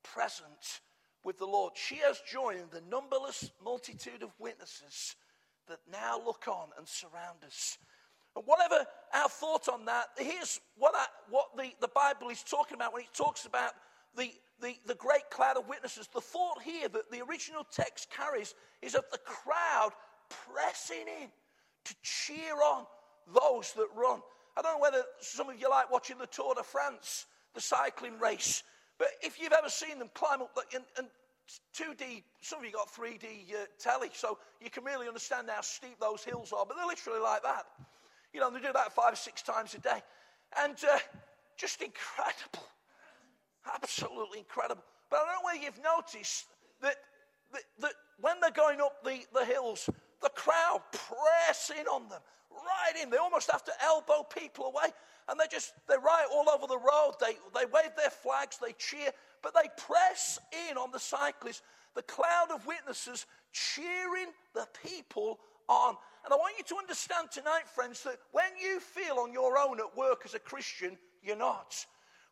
present 0.02 0.80
with 1.24 1.38
the 1.38 1.46
Lord. 1.46 1.74
She 1.76 1.96
has 1.96 2.20
joined 2.30 2.70
the 2.72 2.82
numberless 2.90 3.50
multitude 3.62 4.22
of 4.22 4.30
witnesses 4.38 5.14
that 5.68 5.78
now 5.90 6.20
look 6.24 6.48
on 6.48 6.68
and 6.76 6.88
surround 6.88 7.38
us. 7.46 7.78
And 8.34 8.44
whatever 8.46 8.84
our 9.14 9.28
thought 9.28 9.68
on 9.68 9.84
that, 9.84 10.06
here's 10.16 10.60
what, 10.76 10.94
I, 10.96 11.06
what 11.28 11.48
the, 11.56 11.70
the 11.80 11.90
Bible 11.94 12.30
is 12.30 12.42
talking 12.42 12.74
about 12.74 12.92
when 12.92 13.02
it 13.02 13.14
talks 13.14 13.44
about 13.44 13.72
the, 14.16 14.30
the, 14.60 14.74
the 14.86 14.94
great 14.94 15.30
cloud 15.30 15.56
of 15.56 15.68
witnesses. 15.68 16.08
The 16.12 16.20
thought 16.20 16.62
here 16.62 16.88
that 16.88 17.10
the 17.10 17.22
original 17.22 17.66
text 17.70 18.08
carries 18.10 18.54
is 18.82 18.94
of 18.94 19.04
the 19.10 19.18
crowd 19.18 19.90
pressing 20.28 21.06
in 21.22 21.28
to 21.84 21.94
cheer 22.02 22.54
on 22.54 22.84
those 23.26 23.72
that 23.72 23.88
run. 23.96 24.20
I 24.56 24.62
don't 24.62 24.76
know 24.76 24.80
whether 24.80 25.02
some 25.20 25.48
of 25.48 25.60
you 25.60 25.70
like 25.70 25.90
watching 25.90 26.18
the 26.18 26.26
Tour 26.26 26.54
de 26.54 26.62
France, 26.62 27.26
the 27.54 27.60
cycling 27.60 28.18
race, 28.18 28.62
but 28.98 29.08
if 29.22 29.40
you've 29.40 29.52
ever 29.52 29.68
seen 29.68 29.98
them 29.98 30.10
climb 30.12 30.42
up 30.42 30.56
and, 30.74 30.84
and 30.98 31.06
2D, 31.74 32.22
some 32.42 32.58
of 32.58 32.64
you 32.64 32.72
got 32.72 32.92
3D 32.92 33.24
uh, 33.54 33.66
telly, 33.78 34.10
so 34.12 34.38
you 34.60 34.70
can 34.70 34.84
really 34.84 35.08
understand 35.08 35.48
how 35.50 35.62
steep 35.62 35.98
those 36.00 36.22
hills 36.22 36.52
are, 36.52 36.64
but 36.66 36.76
they're 36.76 36.86
literally 36.86 37.20
like 37.20 37.42
that. 37.42 37.64
You 38.32 38.40
know, 38.40 38.50
they 38.50 38.60
do 38.60 38.72
that 38.72 38.92
five 38.92 39.14
or 39.14 39.16
six 39.16 39.42
times 39.42 39.74
a 39.74 39.78
day. 39.78 40.02
And 40.62 40.76
uh, 40.84 40.98
just 41.56 41.82
incredible. 41.82 42.66
Absolutely 43.74 44.38
incredible. 44.40 44.82
But 45.10 45.16
I 45.16 45.24
don't 45.24 45.42
know 45.42 45.46
whether 45.46 45.62
you've 45.62 45.82
noticed 45.82 46.46
that, 46.82 46.96
that, 47.52 47.62
that 47.80 47.92
when 48.20 48.40
they're 48.40 48.50
going 48.50 48.80
up 48.80 49.02
the, 49.04 49.20
the 49.34 49.44
hills, 49.44 49.88
the 50.22 50.30
crowd 50.30 50.80
press 50.92 51.70
in 51.78 51.86
on 51.86 52.08
them, 52.08 52.20
right 52.50 53.02
in. 53.02 53.10
They 53.10 53.16
almost 53.16 53.50
have 53.50 53.64
to 53.64 53.72
elbow 53.82 54.22
people 54.22 54.66
away. 54.66 54.92
And 55.28 55.38
they 55.38 55.46
just, 55.50 55.72
they 55.88 55.96
ride 55.96 56.26
all 56.32 56.48
over 56.50 56.66
the 56.66 56.78
road. 56.78 57.12
They, 57.20 57.34
they 57.54 57.66
wave 57.66 57.92
their 57.96 58.10
flags, 58.10 58.58
they 58.58 58.72
cheer, 58.72 59.10
but 59.42 59.54
they 59.54 59.68
press 59.76 60.38
in 60.70 60.76
on 60.76 60.90
the 60.90 60.98
cyclists. 60.98 61.62
The 61.94 62.02
cloud 62.02 62.48
of 62.54 62.66
witnesses 62.66 63.26
cheering 63.52 64.28
the 64.54 64.66
people 64.84 65.38
on. 65.68 65.96
And 66.24 66.32
I 66.32 66.36
want 66.36 66.54
you 66.58 66.64
to 66.64 66.76
understand 66.76 67.30
tonight, 67.30 67.66
friends, 67.66 68.02
that 68.04 68.16
when 68.32 68.50
you 68.60 68.80
feel 68.80 69.18
on 69.18 69.32
your 69.32 69.58
own 69.58 69.78
at 69.80 69.96
work 69.96 70.22
as 70.24 70.34
a 70.34 70.38
Christian, 70.38 70.98
you're 71.22 71.36
not. 71.36 71.84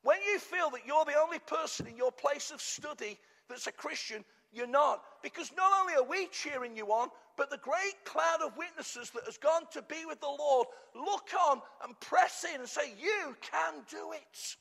When 0.03 0.19
you 0.31 0.39
feel 0.39 0.71
that 0.71 0.87
you're 0.87 1.05
the 1.05 1.21
only 1.21 1.39
person 1.41 1.87
in 1.87 1.97
your 1.97 2.13
place 2.13 2.51
of 2.51 2.61
study 2.61 3.19
that's 3.49 3.67
a 3.67 3.73
Christian, 3.73 4.25
you're 4.53 4.67
not. 4.67 5.03
Because 5.23 5.51
not 5.57 5.71
only 5.81 5.95
are 5.95 6.09
we 6.09 6.29
cheering 6.29 6.77
you 6.77 6.87
on, 6.87 7.09
but 7.37 7.51
the 7.51 7.59
great 7.59 7.95
cloud 8.05 8.41
of 8.45 8.57
witnesses 8.57 9.11
that 9.11 9.25
has 9.25 9.39
gone 9.39 9.63
to 9.73 9.83
be 9.83 10.05
with 10.07 10.21
the 10.21 10.27
Lord 10.27 10.67
look 10.95 11.31
on 11.49 11.61
and 11.85 11.99
press 12.01 12.45
in 12.53 12.61
and 12.61 12.69
say, 12.69 12.95
You 13.01 13.37
can 13.41 13.75
do 13.91 14.13
it. 14.13 14.57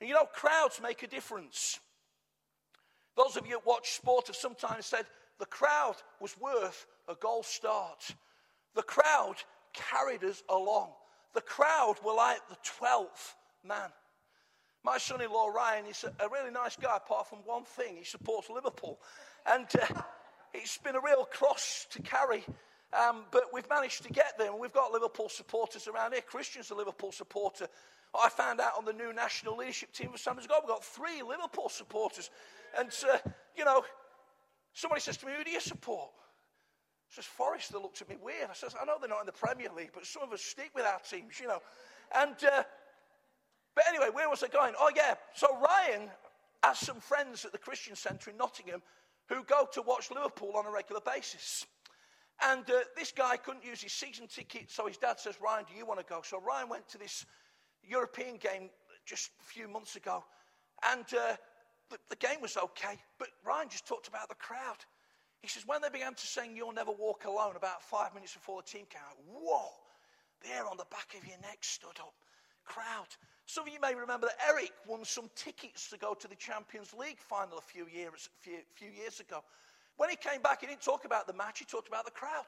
And 0.00 0.08
you 0.08 0.14
know, 0.14 0.26
crowds 0.26 0.80
make 0.82 1.02
a 1.02 1.06
difference. 1.06 1.80
Those 3.16 3.36
of 3.36 3.46
you 3.46 3.52
that 3.52 3.66
watch 3.66 3.92
sport 3.92 4.26
have 4.26 4.36
sometimes 4.36 4.86
said 4.86 5.06
the 5.38 5.46
crowd 5.46 5.96
was 6.20 6.36
worth 6.38 6.86
a 7.08 7.14
goal 7.14 7.42
start. 7.42 8.14
The 8.74 8.82
crowd 8.82 9.36
carried 9.72 10.22
us 10.22 10.42
along. 10.50 10.90
The 11.34 11.40
crowd 11.40 11.94
were 12.04 12.12
like 12.12 12.40
the 12.48 12.56
12th 12.80 13.34
man. 13.66 13.90
My 14.84 14.98
son 14.98 15.20
in 15.20 15.30
law, 15.32 15.48
Ryan, 15.48 15.86
is 15.86 16.04
a 16.04 16.28
really 16.28 16.52
nice 16.52 16.76
guy, 16.76 16.96
apart 16.96 17.28
from 17.28 17.38
one 17.44 17.64
thing. 17.64 17.96
He 17.96 18.04
supports 18.04 18.48
Liverpool. 18.48 19.00
And 19.44 19.66
uh, 19.82 20.02
it's 20.54 20.78
been 20.78 20.94
a 20.94 21.00
real 21.00 21.24
cross 21.24 21.88
to 21.90 22.02
carry. 22.02 22.44
Um, 22.92 23.24
but 23.32 23.44
we've 23.52 23.68
managed 23.68 24.04
to 24.04 24.12
get 24.12 24.38
there. 24.38 24.50
And 24.50 24.60
we've 24.60 24.72
got 24.72 24.92
Liverpool 24.92 25.28
supporters 25.28 25.88
around 25.88 26.12
here. 26.12 26.22
Christian's 26.22 26.70
a 26.70 26.74
Liverpool 26.76 27.10
supporter. 27.10 27.66
I 28.14 28.28
found 28.28 28.60
out 28.60 28.72
on 28.78 28.84
the 28.84 28.92
new 28.92 29.12
national 29.12 29.56
leadership 29.56 29.92
team 29.92 30.12
for 30.12 30.18
Sanders 30.18 30.46
God, 30.46 30.62
we've 30.62 30.68
got 30.68 30.84
three 30.84 31.20
Liverpool 31.20 31.68
supporters. 31.68 32.30
And, 32.78 32.90
uh, 33.12 33.18
you 33.56 33.64
know, 33.64 33.84
somebody 34.72 35.00
says 35.00 35.16
to 35.16 35.26
me, 35.26 35.32
Who 35.36 35.44
do 35.44 35.50
you 35.50 35.60
support? 35.60 36.10
Says 37.08 37.24
Forest. 37.24 37.72
They 37.72 37.78
looked 37.78 38.02
at 38.02 38.08
me 38.08 38.16
weird. 38.22 38.50
I 38.50 38.54
says, 38.54 38.74
I 38.80 38.84
know 38.84 38.98
they're 39.00 39.08
not 39.08 39.20
in 39.20 39.26
the 39.26 39.32
Premier 39.32 39.68
League, 39.76 39.90
but 39.92 40.06
some 40.06 40.22
of 40.22 40.32
us 40.32 40.42
stick 40.42 40.70
with 40.74 40.84
our 40.84 41.00
teams, 41.00 41.40
you 41.40 41.48
know. 41.48 41.60
And, 42.16 42.36
uh, 42.44 42.62
but 43.76 43.84
anyway, 43.88 44.08
where 44.10 44.28
was 44.28 44.42
I 44.42 44.48
going? 44.48 44.74
Oh, 44.80 44.90
yeah. 44.96 45.14
So 45.34 45.46
Ryan 45.60 46.08
has 46.64 46.78
some 46.78 46.98
friends 46.98 47.44
at 47.44 47.52
the 47.52 47.58
Christian 47.58 47.94
Centre 47.94 48.30
in 48.30 48.38
Nottingham 48.38 48.82
who 49.28 49.44
go 49.44 49.68
to 49.72 49.82
watch 49.82 50.10
Liverpool 50.10 50.52
on 50.56 50.66
a 50.66 50.70
regular 50.70 51.02
basis. 51.02 51.66
And 52.42 52.68
uh, 52.70 52.80
this 52.96 53.12
guy 53.12 53.36
couldn't 53.36 53.64
use 53.64 53.82
his 53.82 53.92
season 53.92 54.26
ticket, 54.26 54.70
so 54.70 54.86
his 54.86 54.96
dad 54.96 55.20
says, 55.20 55.36
Ryan, 55.42 55.64
do 55.70 55.76
you 55.76 55.86
want 55.86 56.00
to 56.00 56.06
go? 56.06 56.20
So 56.24 56.40
Ryan 56.40 56.68
went 56.68 56.88
to 56.88 56.98
this 56.98 57.24
European 57.82 58.36
game 58.36 58.70
just 59.04 59.30
a 59.40 59.44
few 59.44 59.68
months 59.68 59.96
ago, 59.96 60.24
and 60.92 61.04
uh, 61.14 61.36
the, 61.90 61.98
the, 62.10 62.16
game 62.16 62.40
was 62.42 62.56
okay, 62.56 62.98
but 63.18 63.28
Ryan 63.44 63.68
just 63.68 63.86
talked 63.86 64.08
about 64.08 64.28
the 64.28 64.34
crowd. 64.34 64.84
He 65.40 65.48
says, 65.48 65.66
when 65.66 65.80
they 65.80 65.88
began 65.88 66.14
to 66.14 66.26
sing 66.26 66.56
You'll 66.56 66.72
Never 66.72 66.92
Walk 66.92 67.24
Alone 67.24 67.56
about 67.56 67.82
five 67.82 68.12
minutes 68.12 68.34
before 68.34 68.60
the 68.60 68.68
team 68.68 68.84
came 68.90 69.02
out, 69.08 69.16
whoa, 69.26 69.70
the 70.42 70.48
hair 70.48 70.66
on 70.66 70.76
the 70.76 70.86
back 70.90 71.14
of 71.16 71.26
your 71.26 71.38
neck 71.38 71.58
stood 71.62 71.98
up. 72.00 72.14
Crowd. 72.64 73.08
Some 73.46 73.66
of 73.66 73.72
you 73.72 73.80
may 73.80 73.94
remember 73.94 74.26
that 74.26 74.38
Eric 74.48 74.72
won 74.88 75.04
some 75.04 75.30
tickets 75.36 75.88
to 75.90 75.98
go 75.98 76.14
to 76.14 76.28
the 76.28 76.34
Champions 76.34 76.92
League 76.92 77.20
final 77.20 77.58
a 77.58 77.62
few 77.62 77.86
years, 77.86 78.28
few, 78.40 78.58
few 78.74 78.90
years 78.90 79.20
ago. 79.20 79.42
When 79.96 80.10
he 80.10 80.16
came 80.16 80.42
back, 80.42 80.60
he 80.60 80.66
didn't 80.66 80.82
talk 80.82 81.04
about 81.04 81.26
the 81.26 81.32
match, 81.32 81.60
he 81.60 81.64
talked 81.64 81.88
about 81.88 82.04
the 82.04 82.10
crowd. 82.10 82.44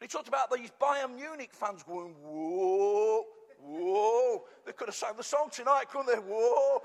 He 0.00 0.06
talked 0.06 0.28
about 0.28 0.52
these 0.52 0.70
Bayern 0.80 1.16
Munich 1.16 1.50
fans 1.52 1.82
going, 1.82 2.14
whoa, 2.22 3.24
whoa. 3.60 4.44
They 4.64 4.72
could 4.72 4.88
have 4.88 4.94
sang 4.94 5.16
the 5.16 5.24
song 5.24 5.48
tonight, 5.50 5.86
couldn't 5.90 6.06
they? 6.06 6.20
Whoa. 6.20 6.82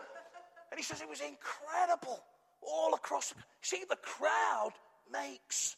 And 0.71 0.79
he 0.79 0.83
says 0.83 1.01
it 1.01 1.09
was 1.09 1.21
incredible 1.21 2.23
all 2.62 2.93
across. 2.95 3.33
See, 3.62 3.83
the 3.88 3.97
crowd 3.97 4.71
makes 5.12 5.75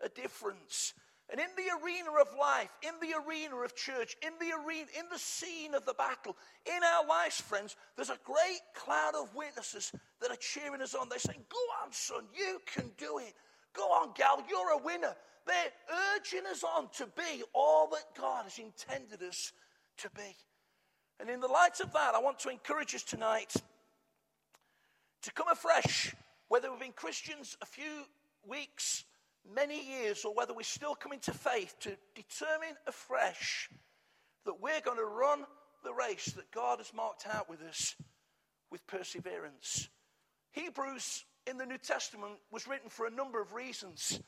a 0.00 0.08
difference. 0.08 0.94
And 1.28 1.40
in 1.40 1.48
the 1.56 1.84
arena 1.84 2.10
of 2.20 2.28
life, 2.38 2.70
in 2.82 2.94
the 3.00 3.16
arena 3.16 3.56
of 3.56 3.74
church, 3.74 4.16
in 4.22 4.32
the 4.38 4.54
arena, 4.54 4.86
in 4.96 5.06
the 5.10 5.18
scene 5.18 5.74
of 5.74 5.84
the 5.84 5.94
battle, 5.94 6.36
in 6.64 6.82
our 6.84 7.04
lives, 7.04 7.40
friends, 7.40 7.74
there's 7.96 8.10
a 8.10 8.18
great 8.22 8.60
cloud 8.76 9.14
of 9.16 9.34
witnesses 9.34 9.90
that 10.20 10.30
are 10.30 10.36
cheering 10.36 10.80
us 10.80 10.94
on. 10.94 11.08
They're 11.08 11.18
saying, 11.18 11.44
Go 11.48 11.58
on, 11.82 11.90
son, 11.90 12.24
you 12.32 12.60
can 12.64 12.92
do 12.96 13.18
it. 13.18 13.34
Go 13.72 13.82
on, 13.82 14.12
gal, 14.14 14.42
you're 14.48 14.70
a 14.70 14.78
winner. 14.78 15.16
They're 15.46 15.72
urging 16.14 16.46
us 16.50 16.62
on 16.62 16.88
to 16.96 17.06
be 17.06 17.42
all 17.52 17.88
that 17.88 18.04
God 18.16 18.44
has 18.44 18.58
intended 18.58 19.22
us 19.22 19.52
to 19.98 20.10
be. 20.10 20.36
And 21.18 21.28
in 21.28 21.40
the 21.40 21.48
light 21.48 21.80
of 21.80 21.92
that, 21.92 22.14
I 22.14 22.20
want 22.20 22.38
to 22.40 22.50
encourage 22.50 22.94
us 22.94 23.02
tonight 23.02 23.52
to 25.22 25.32
come 25.32 25.48
afresh, 25.48 26.14
whether 26.48 26.70
we've 26.70 26.80
been 26.80 26.92
Christians 26.92 27.56
a 27.62 27.66
few 27.66 28.04
weeks, 28.48 29.04
many 29.54 29.86
years, 29.86 30.24
or 30.24 30.34
whether 30.34 30.54
we're 30.54 30.62
still 30.62 30.94
coming 30.94 31.20
to 31.20 31.32
faith, 31.32 31.74
to 31.80 31.96
determine 32.14 32.76
afresh 32.86 33.68
that 34.44 34.60
we're 34.60 34.80
going 34.80 34.98
to 34.98 35.04
run 35.04 35.44
the 35.84 35.92
race 35.92 36.26
that 36.36 36.50
God 36.50 36.78
has 36.78 36.92
marked 36.94 37.26
out 37.26 37.48
with 37.48 37.62
us 37.62 37.94
with 38.70 38.86
perseverance. 38.86 39.88
Hebrews 40.52 41.24
in 41.46 41.58
the 41.58 41.66
New 41.66 41.78
Testament 41.78 42.32
was 42.50 42.66
written 42.66 42.88
for 42.88 43.06
a 43.06 43.10
number 43.10 43.40
of 43.40 43.52
reasons. 43.52 44.20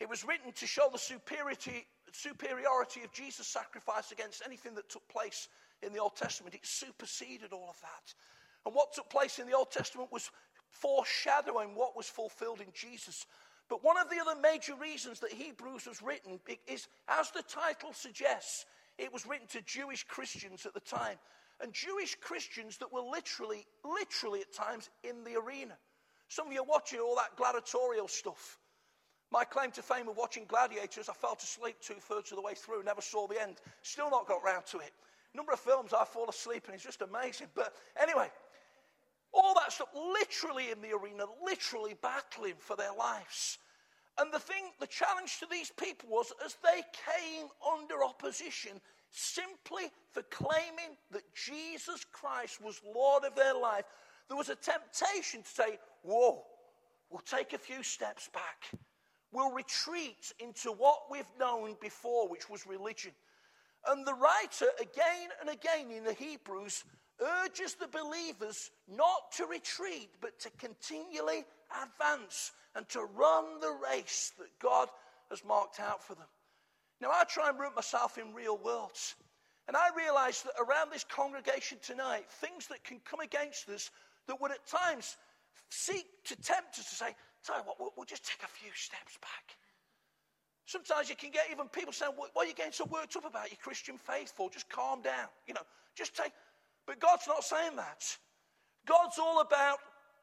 It 0.00 0.08
was 0.08 0.24
written 0.24 0.52
to 0.52 0.66
show 0.66 0.88
the 0.92 0.98
superiority, 0.98 1.86
superiority 2.12 3.02
of 3.02 3.12
Jesus' 3.12 3.48
sacrifice 3.48 4.12
against 4.12 4.42
anything 4.44 4.74
that 4.74 4.88
took 4.88 5.06
place 5.08 5.48
in 5.82 5.92
the 5.92 5.98
Old 5.98 6.16
Testament. 6.16 6.54
It 6.54 6.66
superseded 6.66 7.52
all 7.52 7.68
of 7.70 7.80
that. 7.80 8.14
And 8.64 8.74
what 8.74 8.92
took 8.92 9.10
place 9.10 9.38
in 9.38 9.46
the 9.46 9.56
Old 9.56 9.70
Testament 9.70 10.12
was 10.12 10.30
foreshadowing 10.70 11.74
what 11.74 11.96
was 11.96 12.06
fulfilled 12.06 12.60
in 12.60 12.72
Jesus. 12.74 13.26
But 13.68 13.84
one 13.84 13.96
of 13.96 14.10
the 14.10 14.20
other 14.20 14.38
major 14.40 14.74
reasons 14.74 15.20
that 15.20 15.32
Hebrews 15.32 15.86
was 15.86 16.02
written 16.02 16.40
is, 16.66 16.88
as 17.08 17.30
the 17.30 17.42
title 17.42 17.92
suggests, 17.92 18.66
it 18.98 19.12
was 19.12 19.26
written 19.26 19.46
to 19.48 19.62
Jewish 19.62 20.04
Christians 20.04 20.66
at 20.66 20.74
the 20.74 20.80
time. 20.80 21.16
And 21.60 21.72
Jewish 21.72 22.16
Christians 22.20 22.76
that 22.78 22.92
were 22.92 23.00
literally, 23.00 23.66
literally 23.84 24.40
at 24.40 24.52
times 24.52 24.90
in 25.04 25.24
the 25.24 25.38
arena. 25.38 25.74
Some 26.28 26.48
of 26.48 26.52
you 26.52 26.60
are 26.60 26.64
watching 26.64 26.98
all 26.98 27.14
that 27.16 27.36
gladiatorial 27.36 28.08
stuff. 28.08 28.58
My 29.30 29.44
claim 29.44 29.70
to 29.72 29.82
fame 29.82 30.08
of 30.08 30.16
watching 30.16 30.44
Gladiators, 30.46 31.08
I 31.08 31.14
fell 31.14 31.36
asleep 31.38 31.76
two 31.80 31.94
thirds 31.94 32.32
of 32.32 32.36
the 32.36 32.42
way 32.42 32.54
through, 32.54 32.82
never 32.82 33.00
saw 33.00 33.26
the 33.26 33.40
end. 33.40 33.62
Still 33.80 34.10
not 34.10 34.28
got 34.28 34.44
round 34.44 34.66
to 34.66 34.78
it. 34.78 34.92
Number 35.34 35.52
of 35.52 35.60
films 35.60 35.94
I 35.94 36.04
fall 36.04 36.28
asleep 36.28 36.68
in 36.68 36.74
is 36.74 36.82
just 36.82 37.00
amazing. 37.00 37.46
But 37.54 37.74
anyway, 37.98 38.30
all 39.32 39.54
that 39.54 39.72
stuff, 39.72 39.88
literally 39.94 40.70
in 40.70 40.80
the 40.80 40.92
arena, 40.92 41.24
literally 41.44 41.94
battling 42.02 42.54
for 42.58 42.76
their 42.76 42.92
lives. 42.92 43.58
And 44.18 44.32
the 44.32 44.38
thing, 44.38 44.64
the 44.78 44.86
challenge 44.86 45.38
to 45.38 45.46
these 45.50 45.70
people 45.70 46.10
was 46.10 46.32
as 46.44 46.56
they 46.62 46.82
came 46.92 47.46
under 47.74 48.04
opposition 48.04 48.80
simply 49.10 49.84
for 50.10 50.22
claiming 50.24 50.96
that 51.10 51.22
Jesus 51.34 52.04
Christ 52.12 52.62
was 52.62 52.80
Lord 52.94 53.24
of 53.24 53.34
their 53.34 53.54
life, 53.54 53.84
there 54.28 54.36
was 54.36 54.48
a 54.48 54.56
temptation 54.56 55.42
to 55.42 55.48
say, 55.48 55.78
Whoa, 56.02 56.42
we'll 57.10 57.20
take 57.20 57.52
a 57.52 57.58
few 57.58 57.82
steps 57.82 58.28
back. 58.32 58.80
We'll 59.32 59.52
retreat 59.52 60.32
into 60.40 60.72
what 60.72 61.10
we've 61.10 61.24
known 61.38 61.76
before, 61.80 62.28
which 62.28 62.50
was 62.50 62.66
religion. 62.66 63.12
And 63.86 64.06
the 64.06 64.14
writer, 64.14 64.66
again 64.80 65.28
and 65.40 65.48
again 65.48 65.90
in 65.90 66.04
the 66.04 66.12
Hebrews, 66.12 66.84
urges 67.20 67.74
the 67.74 67.88
believers 67.88 68.70
not 68.88 69.32
to 69.36 69.46
retreat, 69.46 70.10
but 70.20 70.38
to 70.40 70.50
continually 70.58 71.44
advance 71.82 72.52
and 72.74 72.88
to 72.88 73.00
run 73.16 73.60
the 73.60 73.76
race 73.92 74.32
that 74.38 74.48
God 74.60 74.88
has 75.30 75.44
marked 75.44 75.80
out 75.80 76.02
for 76.02 76.14
them. 76.14 76.26
Now, 77.00 77.10
I 77.10 77.24
try 77.24 77.48
and 77.48 77.58
root 77.58 77.74
myself 77.74 78.18
in 78.18 78.32
real 78.34 78.58
worlds. 78.58 79.14
And 79.68 79.76
I 79.76 79.88
realize 79.96 80.42
that 80.42 80.54
around 80.60 80.90
this 80.90 81.04
congregation 81.04 81.78
tonight, 81.82 82.24
things 82.28 82.66
that 82.68 82.82
can 82.84 83.00
come 83.04 83.20
against 83.20 83.68
us 83.68 83.90
that 84.26 84.40
would 84.40 84.50
at 84.50 84.66
times 84.66 85.16
seek 85.70 86.06
to 86.24 86.36
tempt 86.36 86.78
us 86.78 86.88
to 86.90 86.94
say, 86.94 87.14
tell 87.44 87.56
you 87.58 87.62
what, 87.64 87.78
we'll, 87.78 87.92
we'll 87.96 88.06
just 88.06 88.24
take 88.24 88.42
a 88.44 88.50
few 88.50 88.70
steps 88.74 89.18
back. 89.20 89.56
Sometimes 90.66 91.10
you 91.10 91.16
can 91.16 91.30
get 91.30 91.46
even 91.50 91.68
people 91.68 91.92
saying, 91.92 92.12
what 92.16 92.30
are 92.36 92.46
you 92.46 92.54
getting 92.54 92.72
so 92.72 92.84
worked 92.86 93.16
up 93.16 93.24
about 93.24 93.50
your 93.50 93.58
Christian 93.62 93.98
faith 93.98 94.32
for? 94.34 94.48
Just 94.48 94.68
calm 94.68 95.02
down. 95.02 95.26
You 95.46 95.54
know, 95.54 95.62
just 95.94 96.16
take. 96.16 96.32
But 96.86 97.00
God's 97.00 97.26
not 97.28 97.44
saying 97.44 97.76
that. 97.76 98.04
God's 98.86 99.18
all 99.18 99.40
about 99.40 99.78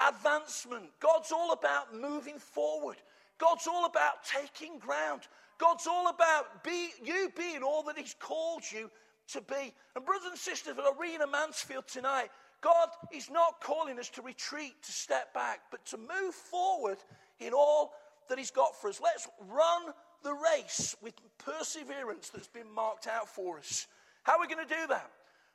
advancement. 0.05 0.85
God's 0.99 1.31
all 1.31 1.53
about 1.53 1.95
moving 1.95 2.37
forward. 2.37 2.97
God's 3.37 3.67
all 3.67 3.85
about 3.85 4.23
taking 4.23 4.79
ground. 4.79 5.21
God's 5.57 5.87
all 5.87 6.09
about 6.09 6.63
be, 6.63 6.89
you 7.03 7.31
being 7.35 7.63
all 7.63 7.83
that 7.83 7.97
He's 7.97 8.15
called 8.19 8.63
you 8.71 8.89
to 9.33 9.41
be. 9.41 9.73
And, 9.95 10.05
brothers 10.05 10.29
and 10.29 10.37
sisters 10.37 10.77
of 10.77 10.97
Arena 10.99 11.27
Mansfield 11.27 11.87
tonight, 11.87 12.29
God 12.61 12.89
is 13.13 13.29
not 13.29 13.61
calling 13.61 13.99
us 13.99 14.09
to 14.09 14.21
retreat, 14.21 14.73
to 14.83 14.91
step 14.91 15.33
back, 15.33 15.59
but 15.71 15.85
to 15.87 15.97
move 15.97 16.33
forward 16.33 16.97
in 17.39 17.53
all 17.53 17.93
that 18.27 18.37
He's 18.37 18.51
got 18.51 18.75
for 18.79 18.89
us. 18.89 18.99
Let's 19.01 19.27
run 19.47 19.93
the 20.23 20.33
race 20.33 20.95
with 21.01 21.13
perseverance 21.37 22.29
that's 22.29 22.47
been 22.47 22.71
marked 22.73 23.07
out 23.07 23.29
for 23.29 23.59
us. 23.59 23.87
How 24.23 24.33
are 24.33 24.41
we 24.41 24.53
going 24.53 24.67
to 24.67 24.73
do 24.73 24.87
that? 24.89 25.09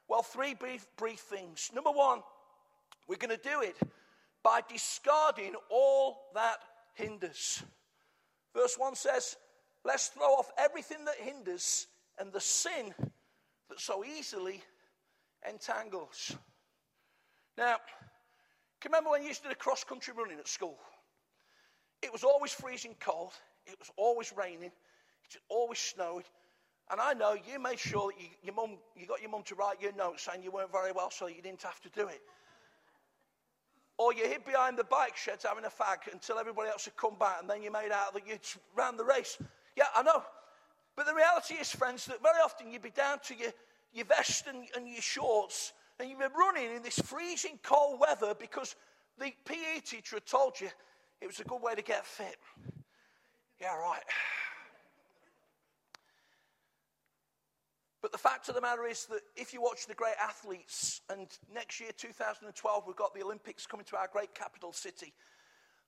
Well, 0.09 0.23
three 0.23 0.55
brief, 0.55 0.87
brief 0.97 1.21
things. 1.21 1.71
Number 1.75 1.91
one, 1.91 2.21
we're 3.09 3.17
going 3.17 3.37
to 3.37 3.43
do 3.43 3.61
it 3.63 3.77
by 4.43 4.61
discarding 4.69 5.55
all 5.71 6.27
that 6.35 6.59
hinders. 6.95 7.63
Verse 8.55 8.77
1 8.79 8.95
says, 8.95 9.37
Let's 9.85 10.09
throw 10.09 10.27
off 10.27 10.51
everything 10.59 11.05
that 11.05 11.17
hinders 11.17 11.87
and 12.19 12.33
the 12.33 12.41
sin 12.41 12.95
that 13.69 13.81
so 13.81 14.05
easily 14.05 14.63
entangles. 15.49 16.37
Now, 17.59 17.77
can 18.81 18.91
you 18.91 18.97
remember 18.97 19.11
when 19.11 19.23
you 19.23 19.29
used 19.29 19.43
to 19.43 19.49
do 19.49 19.55
cross 19.55 19.85
country 19.85 20.15
running 20.17 20.39
at 20.39 20.49
school? 20.49 20.79
It 22.03 22.13
was 22.13 22.25
always 22.25 22.53
freezing 22.53 22.95
cold, 23.01 23.33
it 23.67 23.77
was 23.79 23.91
always 23.97 24.33
raining, 24.37 24.65
it 24.65 24.73
was 25.29 25.39
always 25.49 25.79
snowed. 25.79 26.25
And 26.91 27.01
I 27.01 27.15
know 27.15 27.35
you 27.35 27.59
made 27.59 27.79
sure 27.79 28.13
that 28.13 28.21
you, 28.21 28.29
your 28.43 28.55
mum, 28.55 28.77
you 28.97 29.07
got 29.07 29.23
your 29.23 29.31
mum 29.31 29.43
to 29.47 29.55
write 29.55 29.81
your 29.81 29.93
notes 29.93 30.23
saying 30.23 30.43
you 30.43 30.51
weren't 30.51 30.73
very 30.73 30.93
well 30.93 31.11
so 31.11 31.27
you 31.27 31.43
didn't 31.43 31.63
have 31.63 31.81
to 31.81 31.89
do 31.91 32.09
it. 32.09 32.21
Or 33.97 34.13
you 34.13 34.27
hid 34.27 34.45
behind 34.45 34.77
the 34.77 34.85
bike 34.85 35.17
sheds 35.17 35.45
having 35.49 35.65
a 35.65 35.69
fag 35.69 36.13
until 36.13 36.39
everybody 36.39 36.69
else 36.69 36.85
had 36.85 36.97
come 36.97 37.15
back 37.19 37.39
and 37.41 37.49
then 37.49 37.63
you 37.63 37.71
made 37.71 37.93
out 37.93 38.13
that 38.13 38.27
you'd 38.27 38.41
ran 38.77 38.97
the 38.97 39.05
race. 39.05 39.39
Yeah, 39.77 39.85
I 39.95 40.03
know. 40.03 40.23
But 40.97 41.07
the 41.07 41.15
reality 41.15 41.55
is, 41.55 41.71
friends, 41.71 42.07
that 42.07 42.23
very 42.23 42.39
often 42.45 42.71
you'd 42.71 42.83
be 42.83 42.91
down 42.91 43.19
to 43.25 43.35
your, 43.35 43.53
your 43.93 44.05
vest 44.05 44.47
and, 44.47 44.65
and 44.77 44.89
your 44.89 45.01
shorts 45.01 45.73
and 45.99 46.09
you'd 46.09 46.19
be 46.19 46.27
running 46.37 46.75
in 46.77 46.83
this 46.83 46.99
freezing 46.99 47.59
cold 47.63 48.01
weather 48.01 48.35
because 48.39 48.75
the 49.19 49.33
PE 49.45 49.81
teacher 49.85 50.17
had 50.17 50.27
told 50.27 50.61
you 50.61 50.69
it 51.21 51.27
was 51.27 51.41
a 51.41 51.45
good 51.45 51.63
way 51.63 51.75
to 51.75 51.83
get 51.83 52.05
fit. 52.05 52.37
Yeah, 53.61 53.77
right. 53.77 54.03
But 58.05 58.13
the 58.13 58.19
fact 58.19 58.51
of 58.51 58.55
the 58.55 58.61
matter 58.61 58.85
is 58.85 59.07
that 59.07 59.23
if 59.35 59.55
you 59.55 59.63
watch 59.63 59.87
the 59.87 59.95
great 59.95 60.17
athletes, 60.23 61.01
and 61.09 61.27
next 61.55 61.81
year, 61.81 61.89
2012, 61.97 62.85
we've 62.87 62.95
got 62.95 63.15
the 63.15 63.23
Olympics 63.23 63.67
coming 63.67 63.87
to 63.87 63.97
our 63.97 64.11
great 64.13 64.35
capital 64.35 64.75
city, 64.75 65.15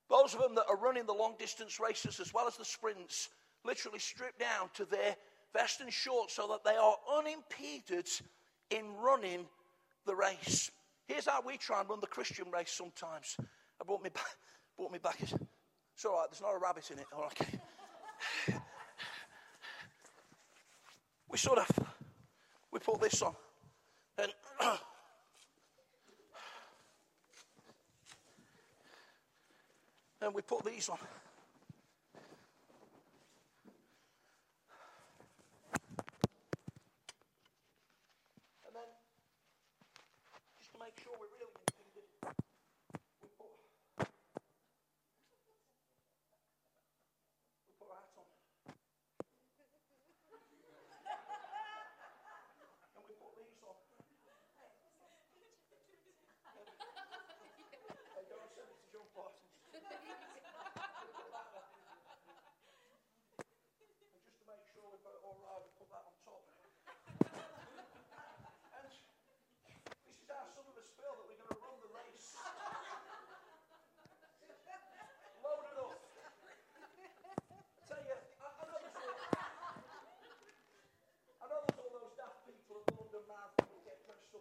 those 0.08 0.32
of 0.32 0.40
them 0.40 0.54
that 0.54 0.64
are 0.66 0.78
running 0.78 1.04
the 1.04 1.12
long 1.12 1.34
distance 1.38 1.78
races 1.78 2.18
as 2.18 2.32
well 2.32 2.48
as 2.48 2.56
the 2.56 2.64
sprints, 2.64 3.28
literally 3.66 3.98
stripped 3.98 4.40
down 4.40 4.70
to 4.72 4.86
their 4.86 5.14
vest 5.52 5.82
and 5.82 5.92
shorts 5.92 6.32
so 6.32 6.46
that 6.48 6.64
they 6.64 6.78
are 6.78 6.96
unimpeded 7.18 8.08
in 8.70 8.94
running 8.94 9.44
the 10.06 10.16
race. 10.16 10.70
Here's 11.08 11.26
how 11.26 11.42
we 11.46 11.58
try 11.58 11.80
and 11.80 11.90
run 11.90 12.00
the 12.00 12.06
Christian 12.06 12.50
race 12.50 12.70
sometimes. 12.70 13.36
I 13.38 13.84
brought 13.84 14.02
me 14.02 14.08
back. 14.08 14.24
Brought 14.78 14.90
me 14.90 15.00
back. 15.00 15.20
It's 15.20 15.34
all 16.06 16.16
right, 16.16 16.28
there's 16.30 16.40
not 16.40 16.54
a 16.54 16.58
rabbit 16.58 16.90
in 16.90 16.98
it. 16.98 18.60
We 21.28 21.36
sort 21.36 21.58
of 21.58 21.85
we 22.76 22.80
put 22.80 23.00
this 23.00 23.22
on. 23.22 23.34
And 24.18 24.30
and 30.20 30.34
we 30.34 30.42
put 30.42 30.62
these 30.62 30.90
on. 30.90 30.98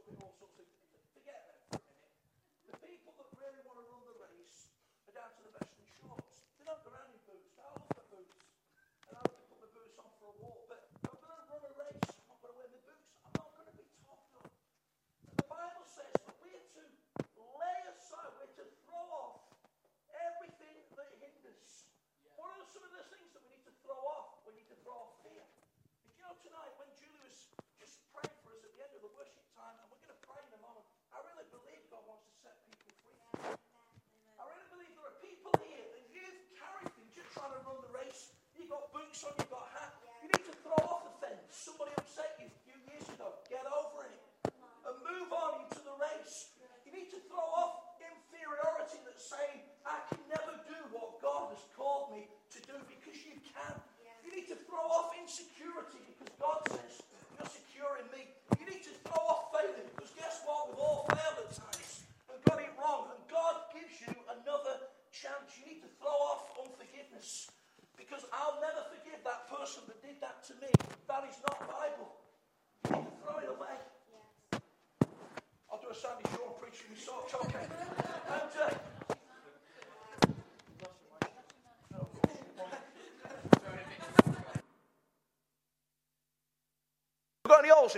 with 0.08 0.22
all 0.22 0.34
sorts 0.38 0.58
of... 0.62 0.66
Forget 1.14 1.42
them 1.46 1.58
for 1.70 1.78
a 1.78 1.86
minute. 1.86 2.14
The 2.70 2.78
people 2.86 3.14
that 3.18 3.30
really 3.42 3.62
want 3.66 3.78
to 3.82 3.86
run 3.90 4.02
the 4.06 4.18
race 4.22 4.70
are 5.10 5.16
down 5.18 5.32
to 5.34 5.42
the 5.46 5.54
best 5.58 5.74
in 5.78 5.86
shorts. 5.98 6.46
They're 6.58 6.70
not 6.70 6.86
around. 6.86 7.05
son 39.16 39.32
you 39.40 39.48
got 39.48 39.72
hat. 39.72 39.96
You 40.20 40.28
need 40.28 40.44
to 40.44 40.56
throw 40.60 40.76
off 40.92 41.08
the 41.08 41.14
fence. 41.24 41.40
Somebody 41.56 41.96
upset 41.96 42.36
you 42.36 42.52
a 42.52 42.60
few 42.68 42.76
years 42.92 43.08
ago. 43.16 43.32
Get 43.48 43.64
over 43.64 43.85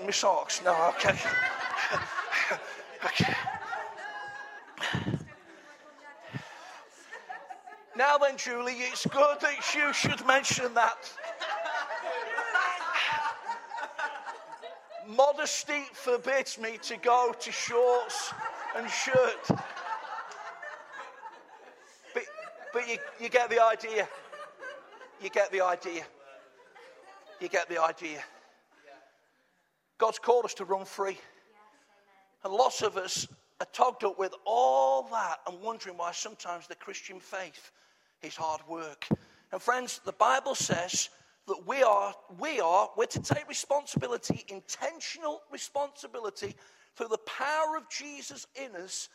my 0.05 0.11
socks. 0.11 0.61
No, 0.63 0.73
okay. 0.89 1.17
okay. 3.05 3.33
Now 7.97 8.17
then, 8.19 8.37
Julie, 8.37 8.73
it's 8.73 9.07
good 9.07 9.39
that 9.41 9.75
you 9.75 9.91
should 9.91 10.25
mention 10.27 10.73
that. 10.75 11.11
Modesty 15.07 15.83
forbids 15.93 16.59
me 16.59 16.77
to 16.83 16.97
go 16.97 17.33
to 17.39 17.51
shorts 17.51 18.33
and 18.75 18.87
shirt. 18.89 19.47
But, 22.13 22.23
but 22.71 22.87
you, 22.87 22.97
you 23.19 23.29
get 23.29 23.49
the 23.49 23.63
idea. 23.63 24.07
You 25.21 25.29
get 25.29 25.51
the 25.51 25.61
idea. 25.61 26.03
You 27.39 27.47
get 27.47 27.67
the 27.67 27.81
idea. 27.81 28.23
God's 29.97 30.19
called 30.19 30.45
us 30.45 30.53
to 30.55 30.65
run 30.65 30.85
free. 30.85 31.17
And 32.43 32.53
lots 32.53 32.81
of 32.81 32.97
us 32.97 33.27
are 33.59 33.67
togged 33.73 34.03
up 34.03 34.19
with 34.19 34.33
all 34.45 35.03
that 35.11 35.37
and 35.47 35.61
wondering 35.61 35.97
why 35.97 36.11
sometimes 36.11 36.67
the 36.67 36.75
Christian 36.75 37.19
faith 37.19 37.71
is 38.21 38.35
hard 38.35 38.61
work. 38.67 39.07
And 39.51 39.61
friends, 39.61 40.01
the 40.05 40.13
Bible 40.13 40.55
says 40.55 41.09
that 41.47 41.65
we 41.65 41.81
are, 41.81 42.13
we 42.39 42.59
are, 42.59 42.89
we're 42.95 43.05
to 43.05 43.21
take 43.21 43.47
responsibility, 43.47 44.45
intentional 44.49 45.41
responsibility, 45.51 46.55
through 46.95 47.07
the 47.07 47.17
power 47.19 47.77
of 47.77 47.89
Jesus 47.89 48.47
in 48.55 48.75
us 48.75 49.09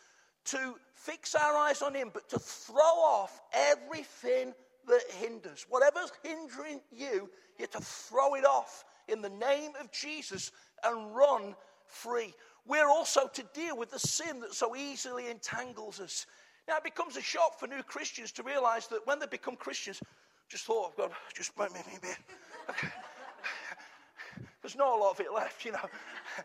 to 0.45 0.75
fix 0.93 1.35
our 1.35 1.55
eyes 1.55 1.81
on 1.81 1.93
Him, 1.93 2.11
but 2.13 2.29
to 2.29 2.39
throw 2.39 2.77
off 2.81 3.41
everything 3.53 4.53
that 4.87 5.01
hinders. 5.19 5.65
Whatever's 5.69 6.11
hindering 6.23 6.81
you, 6.91 7.29
you 7.57 7.61
have 7.61 7.71
to 7.71 7.81
throw 7.81 8.35
it 8.35 8.45
off 8.45 8.83
in 9.07 9.21
the 9.21 9.29
name 9.29 9.71
of 9.79 9.91
Jesus 9.91 10.51
and 10.83 11.15
run 11.15 11.55
free. 11.85 12.33
We're 12.65 12.87
also 12.87 13.27
to 13.27 13.43
deal 13.53 13.77
with 13.77 13.91
the 13.91 13.99
sin 13.99 14.39
that 14.41 14.53
so 14.53 14.75
easily 14.75 15.29
entangles 15.29 15.99
us. 15.99 16.25
Now, 16.67 16.77
it 16.77 16.83
becomes 16.83 17.17
a 17.17 17.21
shock 17.21 17.59
for 17.59 17.67
new 17.67 17.83
Christians 17.83 18.31
to 18.33 18.43
realize 18.43 18.87
that 18.87 19.05
when 19.05 19.19
they 19.19 19.25
become 19.25 19.55
Christians, 19.55 20.01
just 20.47 20.65
thought, 20.65 20.93
oh, 20.97 21.03
I've 21.03 21.09
got 21.09 21.11
just 21.35 21.57
make 21.59 21.73
me 21.73 21.81
a 21.97 21.99
bit. 21.99 22.17
Okay. 22.69 22.87
There's 24.61 24.77
not 24.77 24.97
a 24.97 24.99
lot 25.01 25.11
of 25.11 25.19
it 25.19 25.33
left, 25.33 25.65
you 25.65 25.73
know. 25.73 25.89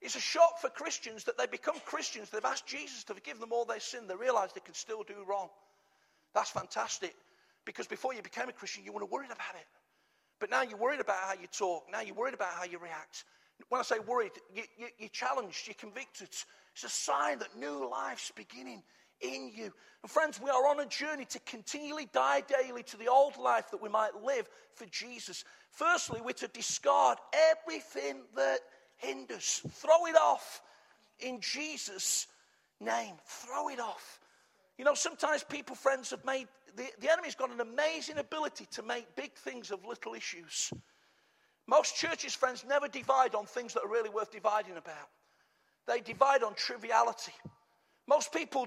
It's 0.00 0.14
a 0.14 0.20
shock 0.20 0.60
for 0.60 0.70
Christians 0.70 1.24
that 1.24 1.36
they 1.36 1.46
become 1.46 1.74
Christians. 1.84 2.30
They've 2.30 2.44
asked 2.44 2.66
Jesus 2.66 3.02
to 3.04 3.14
forgive 3.14 3.40
them 3.40 3.52
all 3.52 3.64
their 3.64 3.80
sin. 3.80 4.06
They 4.06 4.14
realize 4.14 4.52
they 4.52 4.60
can 4.60 4.74
still 4.74 5.02
do 5.02 5.24
wrong. 5.28 5.48
That's 6.34 6.50
fantastic 6.50 7.14
because 7.64 7.86
before 7.86 8.14
you 8.14 8.22
became 8.22 8.48
a 8.48 8.52
Christian, 8.52 8.84
you 8.84 8.92
weren't 8.92 9.10
worried 9.10 9.32
about 9.32 9.54
it. 9.56 9.66
But 10.40 10.50
now 10.50 10.62
you're 10.62 10.78
worried 10.78 11.00
about 11.00 11.16
how 11.16 11.34
you 11.34 11.46
talk. 11.46 11.84
Now 11.90 12.00
you're 12.00 12.14
worried 12.14 12.34
about 12.34 12.52
how 12.52 12.64
you 12.64 12.78
react. 12.78 13.24
When 13.68 13.80
I 13.80 13.84
say 13.84 13.98
worried, 13.98 14.32
you, 14.54 14.62
you, 14.78 14.86
you're 14.98 15.08
challenged, 15.08 15.66
you're 15.66 15.74
convicted. 15.74 16.28
It's 16.72 16.84
a 16.84 16.88
sign 16.88 17.40
that 17.40 17.56
new 17.56 17.88
life's 17.90 18.30
beginning 18.30 18.82
in 19.20 19.50
you. 19.54 19.72
And 20.02 20.10
friends, 20.10 20.40
we 20.40 20.50
are 20.50 20.68
on 20.68 20.80
a 20.80 20.86
journey 20.86 21.24
to 21.26 21.40
continually 21.40 22.08
die 22.12 22.42
daily 22.42 22.84
to 22.84 22.96
the 22.96 23.08
old 23.08 23.36
life 23.36 23.70
that 23.72 23.82
we 23.82 23.88
might 23.88 24.22
live 24.22 24.48
for 24.74 24.86
Jesus. 24.86 25.44
Firstly, 25.72 26.20
we're 26.24 26.32
to 26.34 26.48
discard 26.48 27.18
everything 27.50 28.22
that 28.36 28.60
hinders. 28.96 29.62
Throw 29.70 30.06
it 30.06 30.16
off 30.16 30.62
in 31.20 31.40
Jesus' 31.40 32.26
name. 32.80 33.14
Throw 33.26 33.68
it 33.70 33.80
off. 33.80 34.17
You 34.78 34.84
know, 34.84 34.94
sometimes 34.94 35.42
people, 35.42 35.74
friends, 35.74 36.10
have 36.10 36.24
made, 36.24 36.46
the, 36.76 36.84
the 37.00 37.10
enemy's 37.10 37.34
got 37.34 37.50
an 37.50 37.60
amazing 37.60 38.18
ability 38.18 38.66
to 38.70 38.82
make 38.82 39.14
big 39.16 39.34
things 39.34 39.72
of 39.72 39.84
little 39.84 40.14
issues. 40.14 40.72
Most 41.66 41.96
churches, 41.96 42.34
friends, 42.34 42.64
never 42.66 42.86
divide 42.86 43.34
on 43.34 43.44
things 43.44 43.74
that 43.74 43.82
are 43.82 43.90
really 43.90 44.08
worth 44.08 44.30
dividing 44.30 44.76
about. 44.76 45.08
They 45.86 46.00
divide 46.00 46.44
on 46.44 46.54
triviality. 46.54 47.32
Most 48.06 48.32
people 48.32 48.66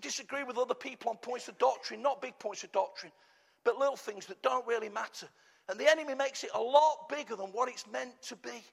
disagree 0.00 0.44
with 0.44 0.58
other 0.58 0.74
people 0.74 1.10
on 1.10 1.16
points 1.18 1.46
of 1.46 1.58
doctrine, 1.58 2.02
not 2.02 2.22
big 2.22 2.36
points 2.38 2.64
of 2.64 2.72
doctrine, 2.72 3.12
but 3.62 3.78
little 3.78 3.96
things 3.96 4.26
that 4.26 4.42
don't 4.42 4.66
really 4.66 4.88
matter. 4.88 5.28
And 5.68 5.78
the 5.78 5.88
enemy 5.88 6.14
makes 6.14 6.42
it 6.42 6.50
a 6.54 6.60
lot 6.60 7.08
bigger 7.08 7.36
than 7.36 7.48
what 7.48 7.68
it's 7.68 7.86
meant 7.86 8.20
to 8.22 8.36
be. 8.36 8.64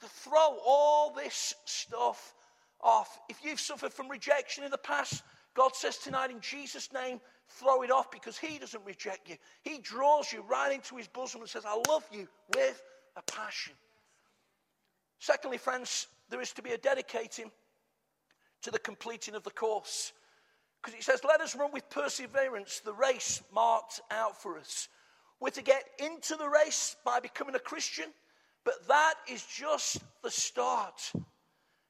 To 0.00 0.06
throw 0.08 0.56
all 0.66 1.12
this 1.14 1.54
stuff 1.66 2.34
off. 2.80 3.20
If 3.28 3.44
you've 3.44 3.60
suffered 3.60 3.92
from 3.92 4.08
rejection 4.08 4.64
in 4.64 4.70
the 4.70 4.78
past, 4.78 5.22
God 5.54 5.74
says 5.74 5.96
tonight 5.96 6.30
in 6.30 6.40
Jesus' 6.40 6.92
name, 6.92 7.20
throw 7.48 7.82
it 7.82 7.90
off 7.90 8.10
because 8.10 8.38
He 8.38 8.58
doesn't 8.58 8.84
reject 8.84 9.28
you. 9.28 9.36
He 9.62 9.78
draws 9.78 10.32
you 10.32 10.42
right 10.48 10.72
into 10.72 10.96
His 10.96 11.08
bosom 11.08 11.40
and 11.40 11.50
says, 11.50 11.64
I 11.66 11.80
love 11.88 12.06
you 12.12 12.28
with 12.54 12.82
a 13.16 13.22
passion. 13.22 13.74
Secondly, 15.18 15.58
friends, 15.58 16.06
there 16.28 16.40
is 16.40 16.52
to 16.52 16.62
be 16.62 16.70
a 16.70 16.78
dedicating 16.78 17.50
to 18.62 18.70
the 18.70 18.78
completing 18.78 19.34
of 19.34 19.42
the 19.42 19.50
course. 19.50 20.12
Because 20.80 20.98
it 20.98 21.02
says, 21.04 21.20
Let 21.24 21.40
us 21.40 21.56
run 21.56 21.72
with 21.72 21.88
perseverance 21.90 22.80
the 22.80 22.94
race 22.94 23.42
marked 23.52 24.00
out 24.10 24.40
for 24.40 24.58
us. 24.58 24.88
We're 25.40 25.50
to 25.50 25.62
get 25.62 25.84
into 25.98 26.36
the 26.36 26.48
race 26.48 26.96
by 27.04 27.18
becoming 27.20 27.54
a 27.54 27.60
Christian, 27.60 28.06
but 28.64 28.86
that 28.88 29.14
is 29.28 29.44
just 29.44 29.98
the 30.22 30.30
start. 30.30 31.12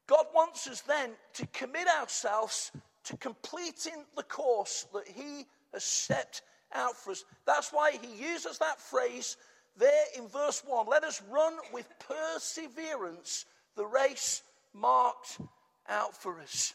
God 0.07 0.25
wants 0.33 0.67
us 0.67 0.81
then 0.81 1.11
to 1.33 1.47
commit 1.47 1.87
ourselves 1.87 2.71
to 3.05 3.17
completing 3.17 4.05
the 4.15 4.23
course 4.23 4.85
that 4.93 5.07
He 5.07 5.45
has 5.73 5.83
set 5.83 6.41
out 6.73 6.95
for 6.95 7.11
us. 7.11 7.23
That's 7.45 7.71
why 7.71 7.91
He 8.01 8.23
uses 8.23 8.57
that 8.59 8.79
phrase 8.79 9.37
there 9.77 10.05
in 10.17 10.27
verse 10.27 10.63
1. 10.65 10.87
Let 10.87 11.03
us 11.03 11.21
run 11.29 11.53
with 11.73 11.87
perseverance 11.99 13.45
the 13.75 13.85
race 13.85 14.43
marked 14.73 15.39
out 15.89 16.15
for 16.15 16.39
us. 16.39 16.73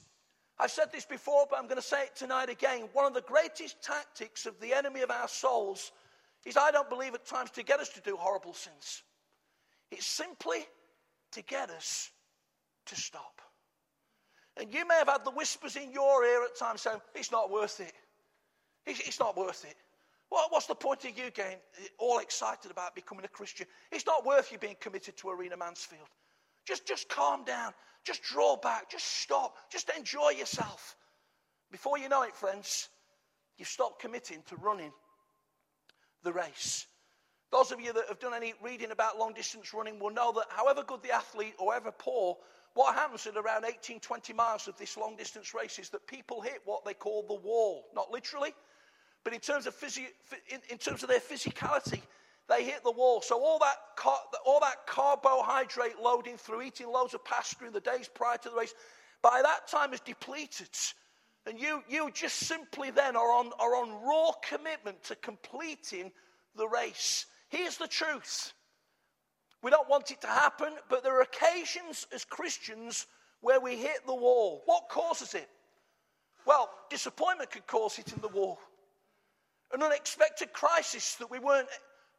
I've 0.59 0.71
said 0.71 0.91
this 0.93 1.05
before, 1.05 1.47
but 1.51 1.59
I'm 1.59 1.67
going 1.67 1.77
to 1.77 1.83
say 1.83 2.05
it 2.05 2.17
tonight 2.17 2.49
again. 2.49 2.89
One 2.95 3.05
of 3.05 3.13
the 3.13 3.21
greatest 3.21 3.83
tactics 3.83 4.47
of 4.47 4.59
the 4.61 4.73
enemy 4.73 5.03
of 5.03 5.11
our 5.11 5.29
souls 5.29 5.93
is, 6.47 6.57
I 6.57 6.71
don't 6.71 6.89
believe, 6.89 7.15
at 7.15 7.27
times 7.27 7.51
to 7.53 7.63
get 7.63 7.81
us 7.81 7.91
to 7.91 8.01
do 8.01 8.17
horrible 8.17 8.55
sins. 8.55 9.03
It's 9.91 10.07
simply 10.07 10.67
to 11.33 11.43
get 11.43 11.71
us 11.71 12.11
to 12.87 12.97
stop. 12.97 13.36
And 14.57 14.73
you 14.73 14.87
may 14.87 14.95
have 14.95 15.09
had 15.09 15.25
the 15.25 15.31
whispers 15.31 15.77
in 15.77 15.93
your 15.93 16.25
ear 16.25 16.43
at 16.45 16.57
times 16.59 16.83
saying, 16.83 17.01
it's 17.15 17.31
not 17.31 17.51
worth 17.51 17.81
it. 17.81 17.93
It's, 18.87 19.19
not 19.19 19.37
worth 19.37 19.65
it. 19.65 19.75
what's 20.29 20.67
the 20.67 20.75
point 20.75 21.05
of 21.05 21.19
you 21.19 21.31
getting 21.31 21.59
all 21.99 22.21
excited 22.21 22.71
about 22.71 22.95
becoming 22.95 23.25
a 23.25 23.29
Christian? 23.29 23.67
It's 23.91 24.07
not 24.07 24.25
worth 24.25 24.53
you 24.53 24.59
being 24.59 24.77
committed 24.81 25.17
to 25.19 25.31
Arena 25.31 25.57
Mansfield. 25.57 26.09
Just, 26.65 26.87
just 26.87 27.09
calm 27.09 27.45
down. 27.45 27.73
Just 28.05 28.23
draw 28.23 28.57
back. 28.57 28.89
Just 28.89 29.07
stop. 29.07 29.57
Just 29.71 29.91
enjoy 29.97 30.31
yourself. 30.31 30.97
Before 31.73 31.99
you 31.99 32.09
know 32.09 32.23
it, 32.23 32.35
friends, 32.35 32.89
you've 33.59 33.69
stopped 33.69 34.01
committing 34.01 34.43
to 34.49 34.57
running 34.57 34.93
the 36.23 36.33
race. 36.33 36.87
Those 37.53 37.73
of 37.73 37.81
you 37.81 37.93
that 37.93 38.05
have 38.09 38.19
done 38.19 38.35
any 38.35 38.55
reading 38.63 38.91
about 38.91 39.19
long 39.19 39.33
distance 39.33 39.73
running 39.73 39.99
will 39.99 40.11
know 40.11 40.33
that 40.33 40.47
however 40.51 40.83
good 40.87 41.03
the 41.03 41.13
athlete 41.13 41.55
or 41.59 41.73
however 41.73 41.93
poor, 41.97 42.37
what 42.77 42.95
happens 42.95 43.27
at 43.27 43.39
around 43.39 43.65
18, 43.65 44.01
20 44.01 44.35
miles 44.35 44.69
of 44.69 44.77
this 44.77 44.99
long 44.99 45.17
distance 45.17 45.55
race 45.55 45.79
is 45.79 45.89
that 45.89 46.07
people 46.07 46.43
hit 46.43 46.61
what 46.67 46.85
they 46.85 46.93
call 46.93 47.25
the 47.27 47.35
wall. 47.35 47.87
Not 47.95 48.11
literally, 48.11 48.55
but 49.25 49.33
in 49.33 49.41
terms 49.41 49.67
of, 49.67 49.75
physio- 49.75 50.11
in, 50.51 50.61
in 50.69 50.77
terms 50.77 51.03
of 51.03 51.09
their 51.09 51.21
physicality, 51.21 52.03
they 52.51 52.65
hit 52.65 52.85
the 52.85 52.93
wall. 52.93 53.23
So 53.23 53.43
all 53.43 53.59
that, 53.61 53.77
car- 53.97 54.21
all 54.45 54.61
that 54.61 54.87
carbohydrate 54.87 55.99
loading 56.03 56.37
through 56.37 56.63
eating 56.63 56.89
loads 56.93 57.15
of 57.15 57.25
pasta 57.25 57.67
in 57.67 57.73
the 57.73 57.81
days 57.81 58.09
prior 58.09 58.37
to 58.37 58.51
the 58.51 58.55
race, 58.55 58.75
by 59.23 59.41
that 59.43 59.67
time 59.69 59.95
is 59.95 60.01
depleted. 60.01 60.69
And 61.47 61.59
you, 61.59 61.83
you 61.89 62.11
just 62.13 62.37
simply 62.41 62.91
then 62.91 63.17
are 63.17 63.33
on, 63.33 63.53
are 63.59 63.75
on 63.75 64.05
raw 64.07 64.33
commitment 64.47 65.03
to 65.05 65.17
completing 65.17 66.13
the 66.57 66.69
race. 66.69 67.25
Here's 67.49 67.79
the 67.79 67.89
truth 67.89 68.53
we 69.63 69.71
don't 69.71 69.89
want 69.89 70.11
it 70.11 70.21
to 70.21 70.27
happen, 70.27 70.73
but 70.89 71.03
there 71.03 71.19
are 71.19 71.23
occasions 71.23 72.07
as 72.15 72.25
Christians 72.25 73.07
where 73.41 73.61
we 73.61 73.77
hit 73.77 74.07
the 74.07 74.15
wall. 74.15 74.63
What 74.67 74.89
causes 74.89 75.35
it? 75.35 75.49
Well, 76.47 76.71
disappointment 76.91 77.51
could 77.51 77.67
cause 77.67 77.99
it 77.99 78.13
in 78.13 78.21
the 78.21 78.29
wall. 78.29 78.59
An 79.73 79.83
unexpected 79.83 80.53
crisis 80.53 81.17
that 81.17 81.31
we 81.31 81.39
weren't 81.39 81.69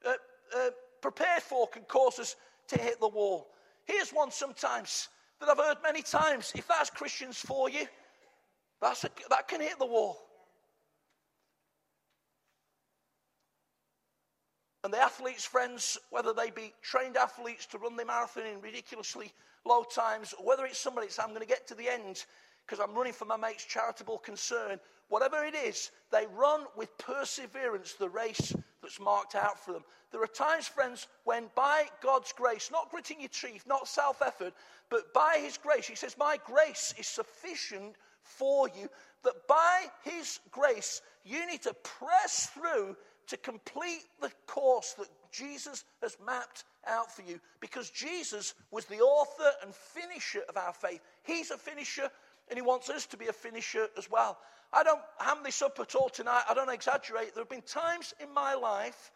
uh, 0.05 0.13
uh, 0.55 0.69
prepared 1.01 1.41
for 1.41 1.67
can 1.67 1.83
cause 1.83 2.19
us 2.19 2.35
to 2.67 2.79
hit 2.79 2.99
the 2.99 3.07
wall. 3.07 3.47
Here's 3.85 4.11
one 4.11 4.31
sometimes 4.31 5.07
that 5.39 5.49
I've 5.49 5.57
heard 5.57 5.77
many 5.81 6.01
times. 6.01 6.51
If 6.55 6.67
that's 6.67 6.89
Christians 6.89 7.37
for 7.37 7.69
you, 7.69 7.85
that's 8.81 9.05
a, 9.05 9.09
that 9.29 9.47
can 9.47 9.61
hit 9.61 9.79
the 9.79 9.85
wall. 9.85 10.26
And 14.87 14.93
the 14.93 15.01
athletes' 15.01 15.43
friends, 15.43 15.97
whether 16.11 16.31
they 16.31 16.49
be 16.49 16.73
trained 16.81 17.17
athletes 17.17 17.65
to 17.65 17.77
run 17.77 17.97
the 17.97 18.05
marathon 18.05 18.45
in 18.45 18.61
ridiculously 18.61 19.33
low 19.65 19.83
times, 19.83 20.33
or 20.39 20.45
whether 20.45 20.65
it's 20.65 20.79
somebody 20.79 21.07
that's 21.07 21.19
I'm 21.19 21.31
going 21.31 21.41
to 21.41 21.45
get 21.45 21.67
to 21.67 21.75
the 21.75 21.89
end 21.89 22.23
because 22.65 22.79
I'm 22.79 22.95
running 22.95 23.11
for 23.11 23.25
my 23.25 23.35
mate's 23.35 23.65
charitable 23.65 24.19
concern, 24.19 24.79
whatever 25.09 25.43
it 25.43 25.55
is, 25.55 25.91
they 26.09 26.25
run 26.33 26.61
with 26.77 26.97
perseverance 26.99 27.95
the 27.95 28.07
race 28.07 28.55
that's 28.81 28.97
marked 29.01 29.35
out 29.35 29.59
for 29.59 29.73
them. 29.73 29.83
There 30.13 30.23
are 30.23 30.27
times, 30.27 30.69
friends, 30.69 31.07
when 31.25 31.49
by 31.53 31.87
God's 32.01 32.31
grace, 32.31 32.71
not 32.71 32.89
gritting 32.89 33.19
your 33.19 33.27
teeth, 33.27 33.65
not 33.67 33.89
self 33.89 34.21
effort, 34.21 34.53
but 34.89 35.13
by 35.13 35.39
His 35.41 35.57
grace, 35.57 35.85
He 35.85 35.95
says, 35.95 36.15
My 36.17 36.39
grace 36.45 36.93
is 36.97 37.07
sufficient 37.07 37.97
for 38.21 38.69
you, 38.69 38.87
that 39.25 39.47
by 39.49 39.87
His 40.05 40.39
grace, 40.49 41.01
you 41.25 41.45
need 41.45 41.63
to 41.63 41.75
press 41.83 42.51
through 42.53 42.95
to 43.27 43.37
complete 43.37 44.03
the 44.21 44.31
course 44.45 44.93
that 44.93 45.07
Jesus 45.31 45.83
has 46.01 46.17
mapped 46.25 46.63
out 46.87 47.11
for 47.11 47.21
you 47.21 47.39
because 47.59 47.89
Jesus 47.89 48.53
was 48.71 48.85
the 48.85 48.99
author 48.99 49.51
and 49.63 49.73
finisher 49.73 50.41
of 50.47 50.57
our 50.57 50.73
faith. 50.73 51.01
He's 51.23 51.51
a 51.51 51.57
finisher 51.57 52.09
and 52.49 52.57
he 52.57 52.61
wants 52.61 52.89
us 52.89 53.05
to 53.07 53.17
be 53.17 53.27
a 53.27 53.33
finisher 53.33 53.87
as 53.97 54.09
well. 54.09 54.37
I 54.73 54.83
don't 54.83 55.01
ham 55.19 55.37
this 55.43 55.61
up 55.61 55.79
at 55.79 55.95
all 55.95 56.09
tonight, 56.09 56.43
I 56.49 56.53
don't 56.53 56.73
exaggerate. 56.73 57.33
There 57.33 57.43
have 57.43 57.49
been 57.49 57.61
times 57.61 58.13
in 58.21 58.33
my 58.33 58.53
life 58.53 59.11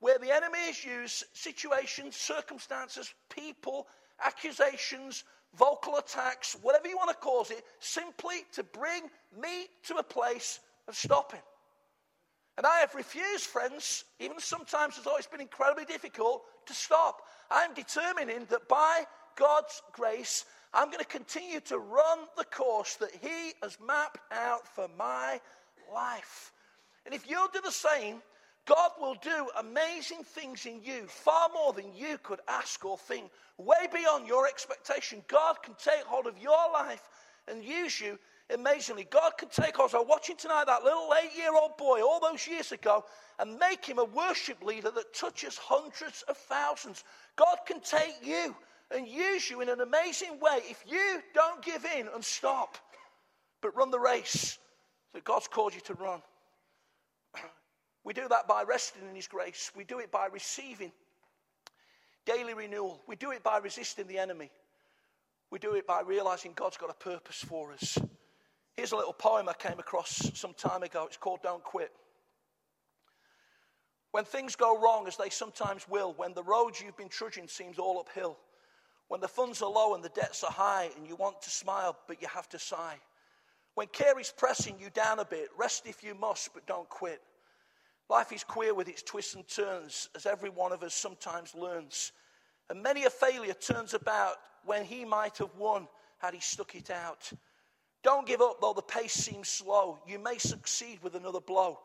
where 0.00 0.18
the 0.18 0.34
enemy 0.34 0.58
has 0.66 0.84
used 0.84 1.24
situations, 1.32 2.16
circumstances, 2.16 3.12
people, 3.28 3.88
accusations, 4.24 5.24
vocal 5.56 5.96
attacks, 5.96 6.56
whatever 6.62 6.88
you 6.88 6.96
want 6.96 7.10
to 7.10 7.16
call 7.16 7.42
it, 7.42 7.64
simply 7.80 8.44
to 8.52 8.62
bring 8.62 9.04
me 9.40 9.66
to 9.84 9.96
a 9.96 10.02
place 10.02 10.60
of 10.86 10.96
stopping. 10.96 11.40
And 12.58 12.66
I 12.66 12.80
have 12.80 12.96
refused, 12.96 13.44
friends, 13.44 14.04
even 14.18 14.40
sometimes 14.40 14.98
it's 14.98 15.06
always 15.06 15.28
been 15.28 15.40
incredibly 15.40 15.84
difficult 15.84 16.42
to 16.66 16.74
stop. 16.74 17.22
I'm 17.52 17.72
determining 17.72 18.46
that 18.50 18.66
by 18.68 19.04
God's 19.36 19.80
grace, 19.92 20.44
I'm 20.74 20.88
going 20.88 20.98
to 20.98 21.04
continue 21.04 21.60
to 21.60 21.78
run 21.78 22.18
the 22.36 22.44
course 22.44 22.96
that 22.96 23.12
He 23.22 23.52
has 23.62 23.78
mapped 23.86 24.18
out 24.32 24.66
for 24.66 24.88
my 24.98 25.40
life. 25.94 26.50
And 27.06 27.14
if 27.14 27.30
you'll 27.30 27.46
do 27.54 27.60
the 27.60 27.70
same, 27.70 28.16
God 28.66 28.90
will 29.00 29.14
do 29.22 29.48
amazing 29.60 30.24
things 30.24 30.66
in 30.66 30.82
you, 30.82 31.06
far 31.06 31.48
more 31.54 31.72
than 31.72 31.94
you 31.94 32.18
could 32.24 32.40
ask 32.48 32.84
or 32.84 32.98
think, 32.98 33.30
way 33.56 33.86
beyond 33.94 34.26
your 34.26 34.48
expectation. 34.48 35.22
God 35.28 35.62
can 35.62 35.74
take 35.78 36.02
hold 36.02 36.26
of 36.26 36.36
your 36.38 36.72
life 36.72 37.08
and 37.46 37.62
use 37.62 38.00
you 38.00 38.18
amazingly. 38.50 39.04
God 39.04 39.32
can 39.38 39.48
take 39.48 39.78
us. 39.78 39.94
I 39.94 39.98
was 39.98 40.06
watching 40.08 40.36
tonight 40.36 40.64
that 40.66 40.84
little 40.84 41.12
eight 41.22 41.36
year 41.36 41.54
old 41.54 41.76
boy 41.76 42.00
all 42.02 42.20
those 42.20 42.46
years 42.46 42.72
ago 42.72 43.04
and 43.38 43.58
make 43.58 43.84
him 43.84 43.98
a 43.98 44.04
worship 44.04 44.62
leader 44.62 44.90
that 44.90 45.14
touches 45.14 45.58
hundreds 45.58 46.22
of 46.28 46.36
thousands. 46.36 47.04
God 47.36 47.58
can 47.66 47.80
take 47.80 48.16
you 48.22 48.54
and 48.90 49.06
use 49.06 49.50
you 49.50 49.60
in 49.60 49.68
an 49.68 49.80
amazing 49.80 50.40
way 50.40 50.60
if 50.64 50.82
you 50.88 51.20
don't 51.34 51.62
give 51.62 51.84
in 51.84 52.08
and 52.14 52.24
stop, 52.24 52.78
but 53.60 53.76
run 53.76 53.90
the 53.90 54.00
race 54.00 54.58
that 55.12 55.24
God's 55.24 55.48
called 55.48 55.74
you 55.74 55.80
to 55.82 55.94
run. 55.94 56.22
We 58.04 58.14
do 58.14 58.26
that 58.28 58.48
by 58.48 58.62
resting 58.62 59.02
in 59.06 59.14
His 59.14 59.26
grace. 59.26 59.70
We 59.76 59.84
do 59.84 59.98
it 59.98 60.10
by 60.10 60.28
receiving 60.32 60.92
daily 62.24 62.54
renewal. 62.54 63.02
We 63.06 63.16
do 63.16 63.32
it 63.32 63.42
by 63.42 63.58
resisting 63.58 64.06
the 64.06 64.18
enemy. 64.18 64.50
We 65.50 65.58
do 65.58 65.74
it 65.74 65.86
by 65.86 66.00
realizing 66.00 66.52
God's 66.54 66.78
got 66.78 66.88
a 66.88 66.94
purpose 66.94 67.36
for 67.36 67.72
us. 67.72 67.98
Here's 68.78 68.92
a 68.92 68.96
little 68.96 69.12
poem 69.12 69.48
I 69.48 69.54
came 69.54 69.80
across 69.80 70.30
some 70.38 70.54
time 70.54 70.84
ago. 70.84 71.04
It's 71.04 71.16
called 71.16 71.40
Don't 71.42 71.64
Quit. 71.64 71.90
When 74.12 74.24
things 74.24 74.54
go 74.54 74.80
wrong, 74.80 75.08
as 75.08 75.16
they 75.16 75.30
sometimes 75.30 75.88
will, 75.88 76.14
when 76.16 76.32
the 76.32 76.44
road 76.44 76.74
you've 76.78 76.96
been 76.96 77.08
trudging 77.08 77.48
seems 77.48 77.80
all 77.80 77.98
uphill, 77.98 78.38
when 79.08 79.20
the 79.20 79.26
funds 79.26 79.62
are 79.62 79.68
low 79.68 79.96
and 79.96 80.04
the 80.04 80.10
debts 80.10 80.44
are 80.44 80.52
high 80.52 80.90
and 80.96 81.08
you 81.08 81.16
want 81.16 81.42
to 81.42 81.50
smile 81.50 81.98
but 82.06 82.22
you 82.22 82.28
have 82.28 82.48
to 82.50 82.58
sigh, 82.60 82.94
when 83.74 83.88
care 83.88 84.16
is 84.20 84.32
pressing 84.36 84.76
you 84.78 84.90
down 84.90 85.18
a 85.18 85.24
bit, 85.24 85.48
rest 85.58 85.84
if 85.84 86.04
you 86.04 86.14
must, 86.14 86.54
but 86.54 86.64
don't 86.68 86.88
quit. 86.88 87.20
Life 88.08 88.32
is 88.32 88.44
queer 88.44 88.74
with 88.74 88.88
its 88.88 89.02
twists 89.02 89.34
and 89.34 89.48
turns, 89.48 90.08
as 90.14 90.24
every 90.24 90.50
one 90.50 90.70
of 90.70 90.84
us 90.84 90.94
sometimes 90.94 91.52
learns. 91.52 92.12
And 92.70 92.80
many 92.80 93.06
a 93.06 93.10
failure 93.10 93.54
turns 93.54 93.94
about 93.94 94.36
when 94.64 94.84
he 94.84 95.04
might 95.04 95.38
have 95.38 95.56
won 95.58 95.88
had 96.18 96.32
he 96.32 96.38
stuck 96.38 96.76
it 96.76 96.90
out. 96.90 97.32
Don't 98.08 98.26
give 98.26 98.40
up 98.40 98.58
though 98.58 98.72
the 98.72 98.80
pace 98.80 99.12
seems 99.12 99.50
slow. 99.50 99.98
You 100.06 100.18
may 100.18 100.38
succeed 100.38 100.98
with 101.02 101.14
another 101.14 101.42
blow. 101.42 101.78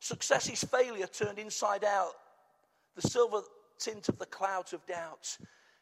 Success 0.00 0.50
is 0.50 0.62
failure 0.62 1.06
turned 1.06 1.38
inside 1.38 1.82
out, 1.82 2.12
the 2.94 3.00
silver 3.00 3.40
tint 3.78 4.10
of 4.10 4.18
the 4.18 4.26
clouds 4.26 4.74
of 4.74 4.84
doubt. 4.84 5.34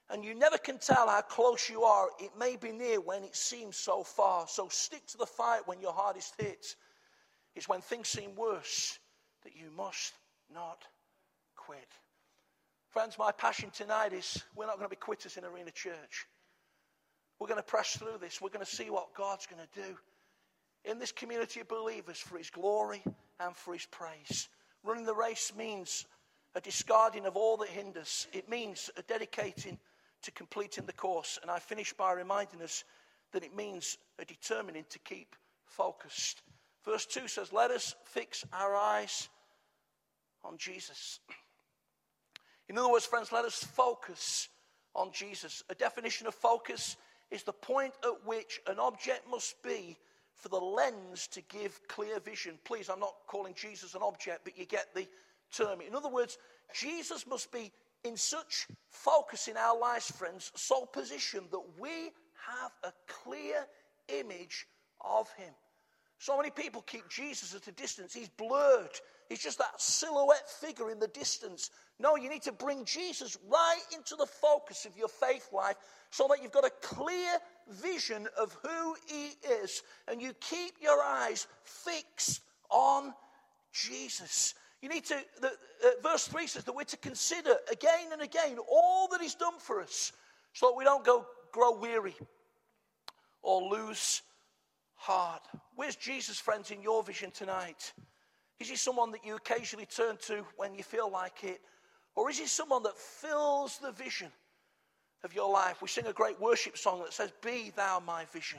And 0.09 0.25
you 0.25 0.33
never 0.33 0.59
can 0.59 0.79
tell 0.79 1.09
how 1.09 1.23
close 1.23 1.69
you 1.69 1.83
are. 1.83 2.07
It 2.21 2.31
may 2.39 2.55
be 2.55 2.71
near 2.71 3.01
when 3.01 3.25
it 3.25 3.35
seems 3.35 3.77
so 3.77 4.05
far. 4.05 4.47
So 4.47 4.69
stick 4.69 5.05
to 5.09 5.19
the 5.19 5.27
fight 5.27 5.67
when 5.67 5.81
your 5.81 5.97
is 6.17 6.33
hit. 6.39 6.77
It's 7.57 7.69
when 7.69 7.81
things 7.81 8.07
seem 8.07 8.37
worse 8.37 8.97
that 9.43 9.57
you 9.57 9.73
must 9.77 10.13
not 10.55 10.85
quit. 11.57 11.89
Friends, 12.91 13.19
my 13.19 13.33
passion 13.33 13.71
tonight 13.71 14.13
is 14.13 14.41
we're 14.55 14.67
not 14.67 14.77
going 14.77 14.89
to 14.89 14.95
be 14.95 15.01
quitters 15.01 15.37
in 15.37 15.45
Arena 15.45 15.73
Church. 15.73 16.29
Going 17.51 17.61
to 17.61 17.67
press 17.67 17.97
through 17.97 18.19
this. 18.21 18.41
We're 18.41 18.51
going 18.51 18.65
to 18.65 18.77
see 18.77 18.91
what 18.91 19.13
God's 19.13 19.49
going 19.49 19.61
to 19.61 19.81
do 19.81 19.97
in 20.85 21.01
this 21.01 21.11
community 21.11 21.59
of 21.59 21.67
believers 21.67 22.19
for 22.19 22.39
His 22.39 22.49
glory 22.49 23.03
and 23.41 23.57
for 23.57 23.73
His 23.73 23.87
praise. 23.87 24.49
Running 24.85 25.05
the 25.05 25.17
race 25.17 25.53
means 25.59 26.07
a 26.55 26.61
discarding 26.61 27.27
of 27.27 27.37
all 27.37 27.57
that 27.57 27.69
hinders, 27.69 28.29
it 28.33 28.49
means 28.49 28.89
a 28.97 29.03
dedicating 29.03 29.81
to 30.23 30.31
completing 30.31 30.87
the 30.87 30.93
course. 30.93 31.41
And 31.43 31.51
I 31.51 31.59
finish 31.59 31.93
by 31.93 32.13
reminding 32.13 32.63
us 32.63 32.85
that 33.33 33.43
it 33.43 33.57
means 33.57 33.99
a 34.21 34.25
determining 34.25 34.85
to 34.91 35.01
keep 35.01 35.35
focused. 35.65 36.43
Verse 36.85 37.05
2 37.05 37.27
says, 37.27 37.53
Let 37.53 37.73
us 37.73 37.97
fix 38.05 38.45
our 38.53 38.77
eyes 38.77 39.29
on 40.45 40.57
Jesus. 40.57 41.19
In 42.69 42.79
other 42.79 42.93
words, 42.93 43.07
friends, 43.07 43.33
let 43.33 43.45
us 43.45 43.65
focus 43.65 44.49
on 44.95 45.11
Jesus. 45.11 45.65
A 45.69 45.75
definition 45.75 46.29
of 46.29 46.35
focus 46.37 46.97
is 47.31 47.43
the 47.43 47.53
point 47.53 47.95
at 48.05 48.27
which 48.27 48.61
an 48.67 48.79
object 48.79 49.29
must 49.31 49.63
be 49.63 49.97
for 50.35 50.49
the 50.49 50.57
lens 50.57 51.27
to 51.29 51.43
give 51.43 51.81
clear 51.89 52.19
vision. 52.21 52.59
Please, 52.65 52.89
I'm 52.89 53.01
not 53.01 53.15
calling 53.27 53.55
Jesus 53.55 53.95
an 53.95 54.03
object, 54.03 54.41
but 54.45 54.59
you 54.59 54.65
get 54.65 54.95
the 54.95 55.07
term. 55.53 55.81
In 55.81 55.95
other 55.95 56.09
words, 56.09 56.39
Jesus 56.75 57.27
must 57.27 57.53
be 57.53 57.73
in 58.05 58.17
such 58.17 58.67
focus 58.89 59.49
in 59.49 59.57
our 59.57 59.79
lives, 59.79 60.11
friends, 60.11 60.51
so 60.55 60.87
positioned 60.87 61.47
that 61.51 61.63
we 61.79 62.11
have 62.49 62.73
a 62.85 62.93
clear 63.07 63.67
image 64.09 64.67
of 65.05 65.31
him. 65.35 65.53
So 66.19 66.37
many 66.37 66.51
people 66.51 66.83
keep 66.83 67.09
Jesus 67.09 67.55
at 67.55 67.67
a 67.67 67.73
distance. 67.73 68.13
He's 68.13 68.29
blurred. 68.29 68.99
He's 69.31 69.39
just 69.39 69.59
that 69.59 69.81
silhouette 69.81 70.51
figure 70.51 70.91
in 70.91 70.99
the 70.99 71.07
distance. 71.07 71.71
No, 72.01 72.17
you 72.17 72.29
need 72.29 72.43
to 72.43 72.53
bring 72.53 72.85
Jesus 72.85 73.39
right 73.49 73.83
into 73.95 74.17
the 74.17 74.27
focus 74.27 74.87
of 74.87 74.97
your 74.97 75.07
faith 75.07 75.51
life 75.53 75.77
so 76.11 76.27
that 76.29 76.43
you've 76.43 76.51
got 76.51 76.67
a 76.67 76.73
clear 76.83 77.39
vision 77.69 78.27
of 78.37 78.59
who 78.65 78.97
He 79.07 79.35
is 79.63 79.85
and 80.09 80.21
you 80.21 80.33
keep 80.41 80.73
your 80.83 81.01
eyes 81.01 81.47
fixed 81.63 82.43
on 82.71 83.15
Jesus. 83.73 84.55
You 84.83 84.89
need 84.89 85.05
to, 85.05 85.19
the, 85.41 85.47
uh, 85.47 85.91
verse 86.03 86.27
3 86.27 86.49
says 86.49 86.65
that 86.65 86.75
we're 86.75 86.83
to 86.83 86.97
consider 86.97 87.55
again 87.71 88.09
and 88.13 88.23
again 88.23 88.59
all 88.69 89.07
that 89.13 89.21
He's 89.21 89.37
done 89.37 89.61
for 89.61 89.81
us 89.81 90.11
so 90.55 90.71
that 90.71 90.77
we 90.77 90.83
don't 90.83 91.05
go 91.05 91.25
grow 91.53 91.79
weary 91.79 92.17
or 93.43 93.63
lose 93.63 94.23
heart. 94.97 95.43
Where's 95.77 95.95
Jesus, 95.95 96.41
friends, 96.41 96.73
in 96.73 96.83
your 96.83 97.05
vision 97.05 97.31
tonight? 97.31 97.93
Is 98.61 98.69
he 98.69 98.77
someone 98.77 99.11
that 99.13 99.25
you 99.25 99.37
occasionally 99.37 99.87
turn 99.87 100.19
to 100.27 100.45
when 100.57 100.75
you 100.75 100.83
feel 100.83 101.11
like 101.11 101.43
it? 101.45 101.61
Or 102.15 102.29
is 102.29 102.39
he 102.39 102.47
someone 102.47 102.83
that 102.83 102.99
fills 102.99 103.79
the 103.79 103.93
vision 103.93 104.31
of 105.25 105.35
your 105.35 105.51
life? 105.51 105.81
We 105.81 105.89
sing 105.89 106.07
a 106.07 106.13
great 106.13 106.39
worship 106.39 106.77
song 106.77 107.01
that 107.01 107.15
says, 107.15 107.33
Be 107.43 107.73
thou 107.75 108.01
my 108.01 108.27
vision, 108.27 108.59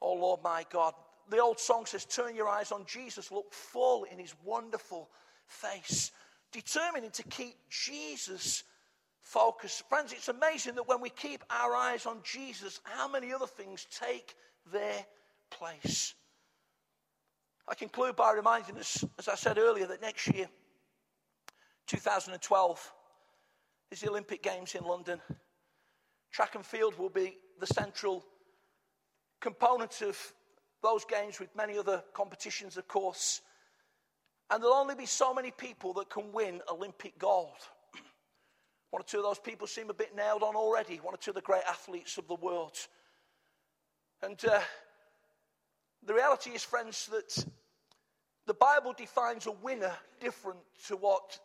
O 0.00 0.14
Lord 0.14 0.40
my 0.42 0.66
God. 0.70 0.94
The 1.30 1.38
old 1.38 1.60
song 1.60 1.86
says, 1.86 2.04
Turn 2.04 2.34
your 2.34 2.48
eyes 2.48 2.72
on 2.72 2.84
Jesus, 2.86 3.30
look 3.30 3.52
full 3.52 4.04
in 4.04 4.18
his 4.18 4.34
wonderful 4.44 5.08
face, 5.46 6.10
determining 6.50 7.10
to 7.12 7.22
keep 7.22 7.54
Jesus 7.70 8.64
focused. 9.20 9.88
Friends, 9.88 10.12
it's 10.12 10.28
amazing 10.28 10.74
that 10.74 10.88
when 10.88 11.00
we 11.00 11.10
keep 11.10 11.44
our 11.50 11.74
eyes 11.76 12.04
on 12.04 12.18
Jesus, 12.24 12.80
how 12.82 13.06
many 13.06 13.32
other 13.32 13.46
things 13.46 13.86
take 14.00 14.34
their 14.72 15.06
place. 15.50 16.14
I 17.66 17.74
conclude 17.74 18.16
by 18.16 18.32
reminding 18.32 18.78
us, 18.78 19.04
as 19.18 19.26
I 19.28 19.36
said 19.36 19.56
earlier, 19.56 19.86
that 19.86 20.02
next 20.02 20.28
year, 20.28 20.48
2012, 21.86 22.92
is 23.90 24.00
the 24.00 24.10
Olympic 24.10 24.42
Games 24.42 24.74
in 24.74 24.84
London. 24.84 25.20
Track 26.30 26.56
and 26.56 26.66
field 26.66 26.98
will 26.98 27.08
be 27.08 27.38
the 27.60 27.66
central 27.66 28.24
component 29.40 30.02
of 30.02 30.18
those 30.82 31.04
games, 31.06 31.40
with 31.40 31.54
many 31.56 31.78
other 31.78 32.04
competitions, 32.12 32.76
of 32.76 32.86
course. 32.86 33.40
And 34.50 34.62
there'll 34.62 34.76
only 34.76 34.94
be 34.94 35.06
so 35.06 35.32
many 35.32 35.50
people 35.50 35.94
that 35.94 36.10
can 36.10 36.32
win 36.32 36.60
Olympic 36.70 37.18
gold. 37.18 37.56
One 38.90 39.00
or 39.00 39.04
two 39.04 39.18
of 39.18 39.24
those 39.24 39.38
people 39.38 39.66
seem 39.66 39.88
a 39.88 39.94
bit 39.94 40.14
nailed 40.14 40.42
on 40.42 40.54
already. 40.54 40.96
One 40.96 41.14
or 41.14 41.16
two 41.16 41.30
of 41.30 41.36
the 41.36 41.40
great 41.40 41.62
athletes 41.66 42.18
of 42.18 42.28
the 42.28 42.34
world. 42.34 42.76
And 44.22 44.42
uh, 44.44 44.60
the 46.06 46.14
reality 46.14 46.50
is, 46.50 46.62
friends, 46.62 47.06
that 47.06 47.46
the 48.46 48.54
Bible 48.54 48.92
defines 48.96 49.46
a 49.46 49.52
winner 49.52 49.92
different 50.20 50.60
to 50.88 50.96
what 50.96 51.38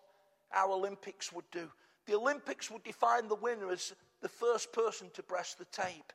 our 0.53 0.71
Olympics 0.71 1.31
would 1.31 1.49
do. 1.51 1.69
The 2.05 2.15
Olympics 2.15 2.69
would 2.71 2.83
define 2.83 3.27
the 3.27 3.35
winner 3.35 3.71
as 3.71 3.93
the 4.21 4.29
first 4.29 4.73
person 4.73 5.09
to 5.13 5.23
press 5.23 5.53
the 5.53 5.65
tape. 5.65 6.11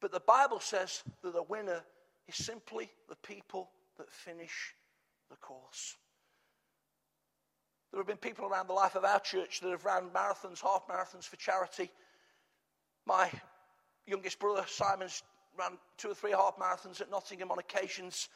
But 0.00 0.12
the 0.12 0.20
Bible 0.20 0.60
says 0.60 1.02
that 1.22 1.32
the 1.32 1.42
winner 1.42 1.82
is 2.28 2.36
simply 2.36 2.90
the 3.08 3.16
people 3.16 3.70
that 3.98 4.10
finish 4.10 4.74
the 5.30 5.36
course. 5.36 5.96
There 7.90 8.00
have 8.00 8.06
been 8.06 8.16
people 8.16 8.46
around 8.46 8.66
the 8.66 8.74
life 8.74 8.94
of 8.94 9.04
our 9.04 9.20
church 9.20 9.60
that 9.60 9.70
have 9.70 9.84
run 9.84 10.10
marathons, 10.10 10.60
half 10.60 10.86
marathons 10.88 11.24
for 11.24 11.36
charity. 11.36 11.90
My 13.06 13.30
youngest 14.06 14.38
brother, 14.38 14.64
Simon's 14.66 15.22
ran 15.58 15.78
two 15.96 16.10
or 16.10 16.14
three 16.14 16.32
half 16.32 16.56
marathons 16.56 17.00
at 17.00 17.10
Nottingham 17.10 17.50
on 17.50 17.58
occasions. 17.58 18.28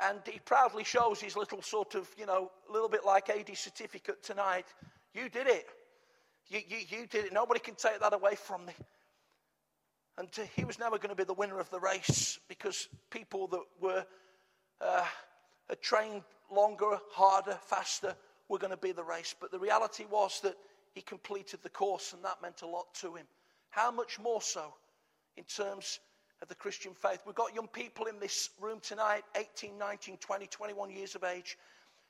And 0.00 0.20
he 0.24 0.38
proudly 0.38 0.84
shows 0.84 1.20
his 1.20 1.36
little 1.36 1.60
sort 1.62 1.94
of, 1.94 2.08
you 2.16 2.26
know, 2.26 2.50
a 2.68 2.72
little 2.72 2.88
bit 2.88 3.04
like 3.04 3.28
AD 3.28 3.56
certificate 3.56 4.22
tonight. 4.22 4.66
You 5.14 5.28
did 5.28 5.46
it. 5.46 5.66
You, 6.48 6.60
you, 6.66 6.78
you 6.88 7.06
did 7.06 7.26
it. 7.26 7.32
Nobody 7.32 7.60
can 7.60 7.74
take 7.74 8.00
that 8.00 8.14
away 8.14 8.34
from 8.34 8.64
me. 8.64 8.72
And 10.18 10.28
he 10.54 10.64
was 10.64 10.78
never 10.78 10.98
going 10.98 11.10
to 11.10 11.16
be 11.16 11.24
the 11.24 11.34
winner 11.34 11.58
of 11.58 11.70
the 11.70 11.80
race 11.80 12.38
because 12.48 12.88
people 13.10 13.46
that 13.48 13.62
were 13.80 14.04
uh, 14.80 15.04
trained 15.80 16.22
longer, 16.50 16.98
harder, 17.10 17.58
faster 17.66 18.14
were 18.48 18.58
going 18.58 18.70
to 18.72 18.76
be 18.76 18.92
the 18.92 19.04
race. 19.04 19.34
But 19.38 19.50
the 19.50 19.58
reality 19.58 20.04
was 20.10 20.40
that 20.40 20.56
he 20.94 21.00
completed 21.00 21.60
the 21.62 21.70
course, 21.70 22.12
and 22.12 22.22
that 22.24 22.42
meant 22.42 22.62
a 22.62 22.66
lot 22.66 22.94
to 22.96 23.14
him. 23.14 23.26
How 23.70 23.90
much 23.90 24.18
more 24.18 24.42
so 24.42 24.74
in 25.36 25.44
terms 25.44 26.00
of 26.42 26.48
the 26.48 26.54
Christian 26.54 26.92
faith? 26.92 27.22
We've 27.24 27.34
got 27.34 27.54
young 27.54 27.68
people 27.68 28.06
in 28.06 28.18
this 28.18 28.50
room 28.60 28.80
tonight 28.82 29.22
18, 29.36 29.78
19, 29.78 30.18
20, 30.18 30.46
21 30.46 30.90
years 30.90 31.14
of 31.14 31.24
age. 31.24 31.56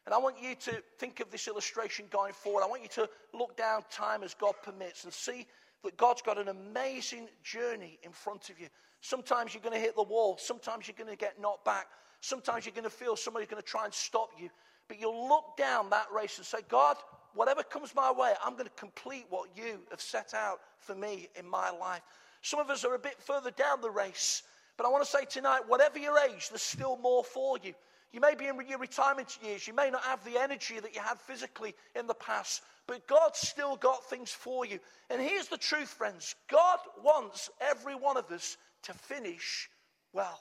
And 0.07 0.15
I 0.15 0.19
want 0.19 0.37
you 0.43 0.57
to 0.57 0.83
think 0.99 1.21
of 1.21 1.31
this 1.31 1.47
illustration 1.47 2.07
going 2.11 2.33
forward. 2.33 2.65
I 2.65 2.67
want 2.67 2.83
you 2.83 2.89
to 2.89 3.09
look 3.33 3.57
down 3.57 3.83
time 3.91 4.25
as 4.25 4.35
God 4.35 4.55
permits 4.63 5.05
and 5.05 5.13
see 5.13 5.47
that 5.85 5.97
God's 5.97 6.23
got 6.23 6.39
an 6.39 6.49
amazing 6.49 7.29
journey 7.45 7.99
in 8.03 8.11
front 8.11 8.51
of 8.51 8.59
you. 8.59 8.67
Sometimes 9.01 9.55
you're 9.55 9.63
going 9.63 9.75
to 9.75 9.81
hit 9.81 9.95
the 9.95 10.03
wall. 10.03 10.37
Sometimes 10.39 10.89
you're 10.89 10.97
going 10.97 11.11
to 11.11 11.17
get 11.17 11.41
knocked 11.41 11.65
back. 11.65 11.87
Sometimes 12.21 12.65
you're 12.65 12.75
going 12.75 12.85
to 12.85 12.91
feel 12.91 13.17
somebody's 13.17 13.49
going 13.49 13.63
to 13.63 13.69
try 13.69 13.85
and 13.85 13.95
stop 13.95 14.31
you. 14.41 14.49
But 14.89 15.01
you'll 15.01 15.29
look 15.29 15.57
down 15.57 15.91
that 15.91 16.07
race 16.15 16.39
and 16.39 16.47
say, 16.47 16.59
God, 16.69 16.97
whatever 17.35 17.63
comes 17.63 17.95
my 17.95 18.11
way, 18.11 18.33
I'm 18.45 18.55
going 18.55 18.65
to 18.65 18.71
complete 18.71 19.27
what 19.29 19.51
you 19.57 19.81
have 19.91 20.01
set 20.01 20.35
out 20.35 20.61
for 20.79 20.95
me 20.95 21.29
in 21.37 21.49
my 21.49 21.71
life. 21.71 22.03
Some 22.43 22.61
of 22.61 22.71
us 22.71 22.85
are 22.85 22.95
a 22.95 22.99
bit 22.99 23.21
further 23.23 23.53
down 23.53 23.81
the 23.81 23.91
race. 23.91 24.43
But 24.77 24.87
I 24.87 24.91
want 24.91 25.05
to 25.05 25.11
say 25.11 25.25
tonight, 25.25 25.63
whatever 25.69 25.99
your 25.99 26.19
age, 26.19 26.49
there's 26.49 26.63
still 26.63 26.97
more 26.97 27.25
for 27.25 27.57
you. 27.63 27.73
You 28.13 28.21
may 28.21 28.35
be 28.35 28.47
in 28.47 28.59
your 28.69 28.79
retirement 28.79 29.39
years. 29.43 29.67
You 29.67 29.75
may 29.75 29.91
not 29.91 30.03
have 30.03 30.23
the 30.25 30.39
energy 30.39 30.79
that 30.79 30.95
you 30.95 31.01
had 31.01 31.19
physically 31.19 31.75
in 31.97 32.07
the 32.07 32.15
past, 32.15 32.63
but 32.87 33.07
God's 33.07 33.39
still 33.39 33.77
got 33.77 34.05
things 34.11 34.31
for 34.31 34.67
you. 34.67 34.81
And 35.09 35.23
here's 35.23 35.49
the 35.49 35.57
truth, 35.57 35.89
friends 35.89 36.35
God 36.49 36.79
wants 37.03 37.49
every 37.61 37.95
one 37.95 38.17
of 38.17 38.31
us 38.31 38.59
to 38.83 38.93
finish 38.93 39.71
well. 40.13 40.41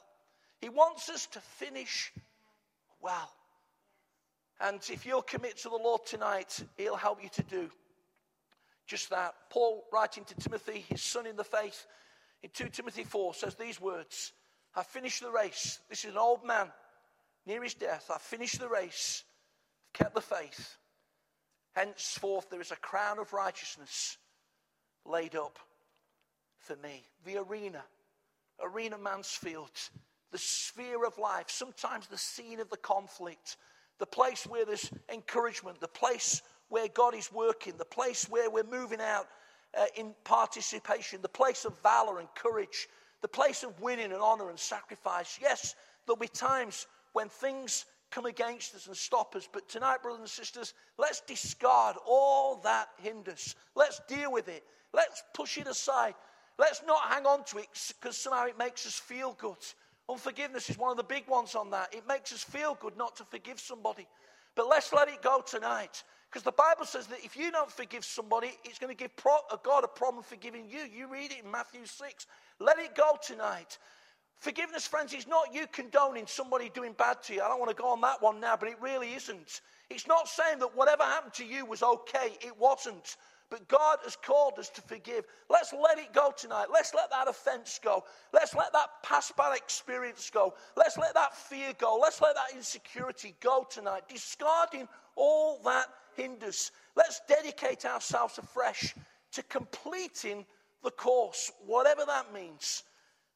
He 0.60 0.70
wants 0.70 1.08
us 1.10 1.28
to 1.28 1.40
finish 1.40 2.12
well. 3.00 3.32
And 4.60 4.82
if 4.92 5.06
you'll 5.06 5.22
commit 5.22 5.58
to 5.60 5.70
the 5.70 5.76
Lord 5.76 6.06
tonight, 6.06 6.62
He'll 6.78 6.96
help 6.96 7.24
you 7.24 7.30
to 7.30 7.44
do 7.44 7.70
just 8.92 9.10
that. 9.10 9.34
Paul, 9.50 9.86
writing 9.92 10.26
to 10.26 10.36
Timothy, 10.36 10.84
his 10.90 11.02
son 11.02 11.26
in 11.26 11.38
the 11.38 11.46
faith, 11.46 11.88
in 12.44 12.50
2 12.54 12.66
Timothy 12.66 13.06
4, 13.06 13.34
says 13.34 13.56
these 13.56 13.80
words 13.80 14.34
I've 14.76 14.86
finished 14.86 15.22
the 15.22 15.32
race. 15.32 15.80
This 15.90 16.04
is 16.04 16.12
an 16.12 16.18
old 16.18 16.46
man 16.46 16.68
near 17.46 17.64
his 17.64 17.74
death. 17.74 18.12
I've 18.14 18.22
finished 18.22 18.60
the 18.60 18.68
race, 18.68 19.24
I've 19.88 19.94
kept 19.94 20.14
the 20.14 20.22
faith. 20.22 20.76
Henceforth, 21.74 22.50
there 22.50 22.60
is 22.60 22.72
a 22.72 22.76
crown 22.76 23.18
of 23.18 23.32
righteousness 23.32 24.18
laid 25.06 25.38
up 25.38 25.58
for 26.60 26.76
me. 26.76 27.06
The 27.26 27.38
arena, 27.38 27.84
arena 28.62 28.98
Mansfield, 28.98 29.72
the 30.34 30.38
sphere 30.38 31.06
of 31.06 31.18
life, 31.18 31.46
sometimes 31.48 32.08
the 32.08 32.18
scene 32.18 32.60
of 32.60 32.70
the 32.70 32.78
conflict, 32.78 33.56
the 34.00 34.06
place 34.06 34.46
where 34.46 34.66
there's 34.66 34.92
encouragement, 35.10 35.80
the 35.80 35.88
place 35.88 36.42
where 36.72 36.88
God 36.88 37.14
is 37.14 37.32
working, 37.34 37.74
the 37.78 37.84
place 37.84 38.30
where 38.30 38.50
we're 38.50 38.64
moving 38.64 39.02
out 39.02 39.28
uh, 39.78 39.86
in 39.98 40.16
participation, 40.24 41.22
the 41.22 41.28
place 41.28 41.66
of 41.66 41.78
valor 41.84 42.20
and 42.20 42.30
courage, 42.34 42.88
the 43.22 43.28
place 43.28 43.64
of 43.64 43.80
winning 43.82 44.06
and 44.06 44.22
honor 44.22 44.50
and 44.50 44.58
sacrifice. 44.58 45.38
Yes, 45.42 45.76
there'll 46.06 46.18
be 46.18 46.30
times 46.30 46.88
when 47.12 47.28
things 47.28 47.86
come 48.10 48.26
against 48.26 48.74
us 48.74 48.88
and 48.88 48.96
stop 48.96 49.36
us. 49.36 49.50
But 49.52 49.68
tonight, 49.68 50.02
brothers 50.02 50.22
and 50.22 50.30
sisters, 50.30 50.74
let's 50.98 51.20
discard 51.20 51.98
all 52.08 52.62
that 52.64 52.88
hinders. 52.98 53.56
Let's 53.76 54.00
deal 54.08 54.32
with 54.32 54.48
it. 54.48 54.64
Let's 54.94 55.24
push 55.34 55.58
it 55.58 55.68
aside. 55.68 56.16
Let's 56.58 56.82
not 56.88 57.02
hang 57.10 57.26
on 57.26 57.44
to 57.46 57.58
it 57.58 57.68
because 58.00 58.18
somehow 58.18 58.46
it 58.46 58.58
makes 58.58 58.88
us 58.88 58.96
feel 58.96 59.36
good. 59.38 59.58
Unforgiveness 60.10 60.70
is 60.70 60.78
one 60.78 60.92
of 60.92 60.98
the 60.98 61.04
big 61.04 61.28
ones 61.28 61.54
on 61.54 61.70
that. 61.72 61.94
It 61.94 62.08
makes 62.08 62.32
us 62.32 62.44
feel 62.44 62.78
good 62.80 62.98
not 62.98 63.18
to 63.18 63.26
forgive 63.26 63.60
somebody. 63.60 64.08
But 64.56 64.68
let's 64.68 64.92
let 64.94 65.08
it 65.08 65.22
go 65.22 65.42
tonight. 65.46 66.04
Because 66.32 66.44
the 66.44 66.54
Bible 66.54 66.86
says 66.86 67.08
that 67.08 67.20
if 67.26 67.36
you 67.36 67.52
don't 67.52 67.70
forgive 67.70 68.06
somebody, 68.06 68.52
it's 68.64 68.80
going 68.80 68.96
to 68.96 68.98
give 68.98 69.12
God 69.18 69.84
a 69.84 69.88
problem 69.88 70.24
forgiving 70.24 70.70
you. 70.70 70.80
You 70.80 71.12
read 71.12 71.32
it 71.32 71.44
in 71.44 71.52
Matthew 71.52 71.86
6. 71.86 72.26
Let 72.60 72.80
it 72.80 72.96
go 72.96 73.18
tonight. 73.22 73.78
Forgiveness, 74.38 74.88
friends, 74.88 75.14
is 75.14 75.28
not 75.28 75.54
you 75.54 75.68
condoning 75.74 76.26
somebody 76.26 76.70
doing 76.74 76.94
bad 76.98 77.22
to 77.24 77.34
you. 77.34 77.42
I 77.42 77.50
don't 77.50 77.60
want 77.60 77.70
to 77.70 77.76
go 77.76 77.90
on 77.90 78.00
that 78.02 78.22
one 78.22 78.40
now, 78.40 78.56
but 78.58 78.70
it 78.70 78.78
really 78.80 79.14
isn't. 79.14 79.60
It's 79.90 80.08
not 80.08 80.30
saying 80.30 80.60
that 80.60 80.74
whatever 80.74 81.04
happened 81.04 81.34
to 81.34 81.46
you 81.46 81.66
was 81.66 81.84
okay. 81.84 82.38
It 82.40 82.58
wasn't. 82.58 83.18
But 83.52 83.68
God 83.68 83.98
has 84.06 84.16
called 84.16 84.54
us 84.58 84.70
to 84.70 84.82
forgive. 84.82 85.26
Let's 85.50 85.74
let 85.74 86.00
it 86.00 86.14
go 86.14 86.34
tonight. 86.36 86.68
Let's 86.74 86.94
let 86.94 87.10
that 87.10 87.28
offense 87.28 87.82
go. 87.84 88.06
Let's 88.32 88.56
let 88.56 88.72
that 88.72 88.88
past 89.04 89.36
bad 89.36 89.58
experience 89.58 90.32
go. 90.34 90.54
Let's 90.78 90.98
let 90.98 91.14
that 91.16 91.36
fear 91.36 91.74
go. 91.78 92.00
Let's 92.02 92.22
let 92.22 92.34
that 92.36 92.56
insecurity 92.56 93.36
go 93.42 93.68
tonight. 93.70 94.04
Discarding 94.08 94.88
all 95.18 95.60
that 95.66 95.88
hinders. 96.16 96.72
Let's 96.96 97.20
dedicate 97.28 97.84
ourselves 97.86 98.38
afresh 98.38 98.96
to 99.34 99.44
completing 99.44 100.46
the 100.82 100.92
course, 100.92 101.52
whatever 101.66 102.06
that 102.08 102.34
means. 102.34 102.84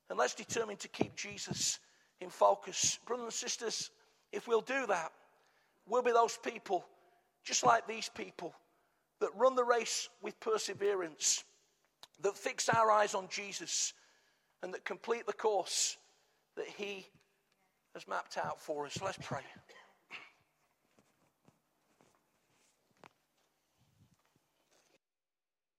And 0.09 0.17
let's 0.17 0.33
determine 0.33 0.77
to 0.77 0.87
keep 0.87 1.17
Jesus 1.17 1.79
in 2.21 2.29
focus. 2.29 2.99
Brothers 3.05 3.25
and 3.25 3.33
sisters, 3.33 3.91
if 4.31 4.47
we'll 4.47 4.61
do 4.61 4.87
that, 4.87 5.11
we'll 5.85 6.03
be 6.03 6.13
those 6.13 6.37
people, 6.41 6.85
just 7.43 7.65
like 7.65 7.85
these 7.85 8.09
people, 8.15 8.55
that 9.19 9.29
run 9.35 9.55
the 9.55 9.63
race 9.63 10.09
with 10.21 10.39
perseverance, 10.39 11.43
that 12.21 12.37
fix 12.37 12.69
our 12.69 12.91
eyes 12.91 13.13
on 13.13 13.27
Jesus, 13.29 13.93
and 14.61 14.73
that 14.73 14.85
complete 14.85 15.25
the 15.25 15.33
course 15.33 15.97
that 16.55 16.67
He 16.67 17.05
has 17.93 18.07
mapped 18.07 18.37
out 18.37 18.59
for 18.59 18.85
us. 18.85 18.99
Let's 19.01 19.17
pray. 19.21 19.41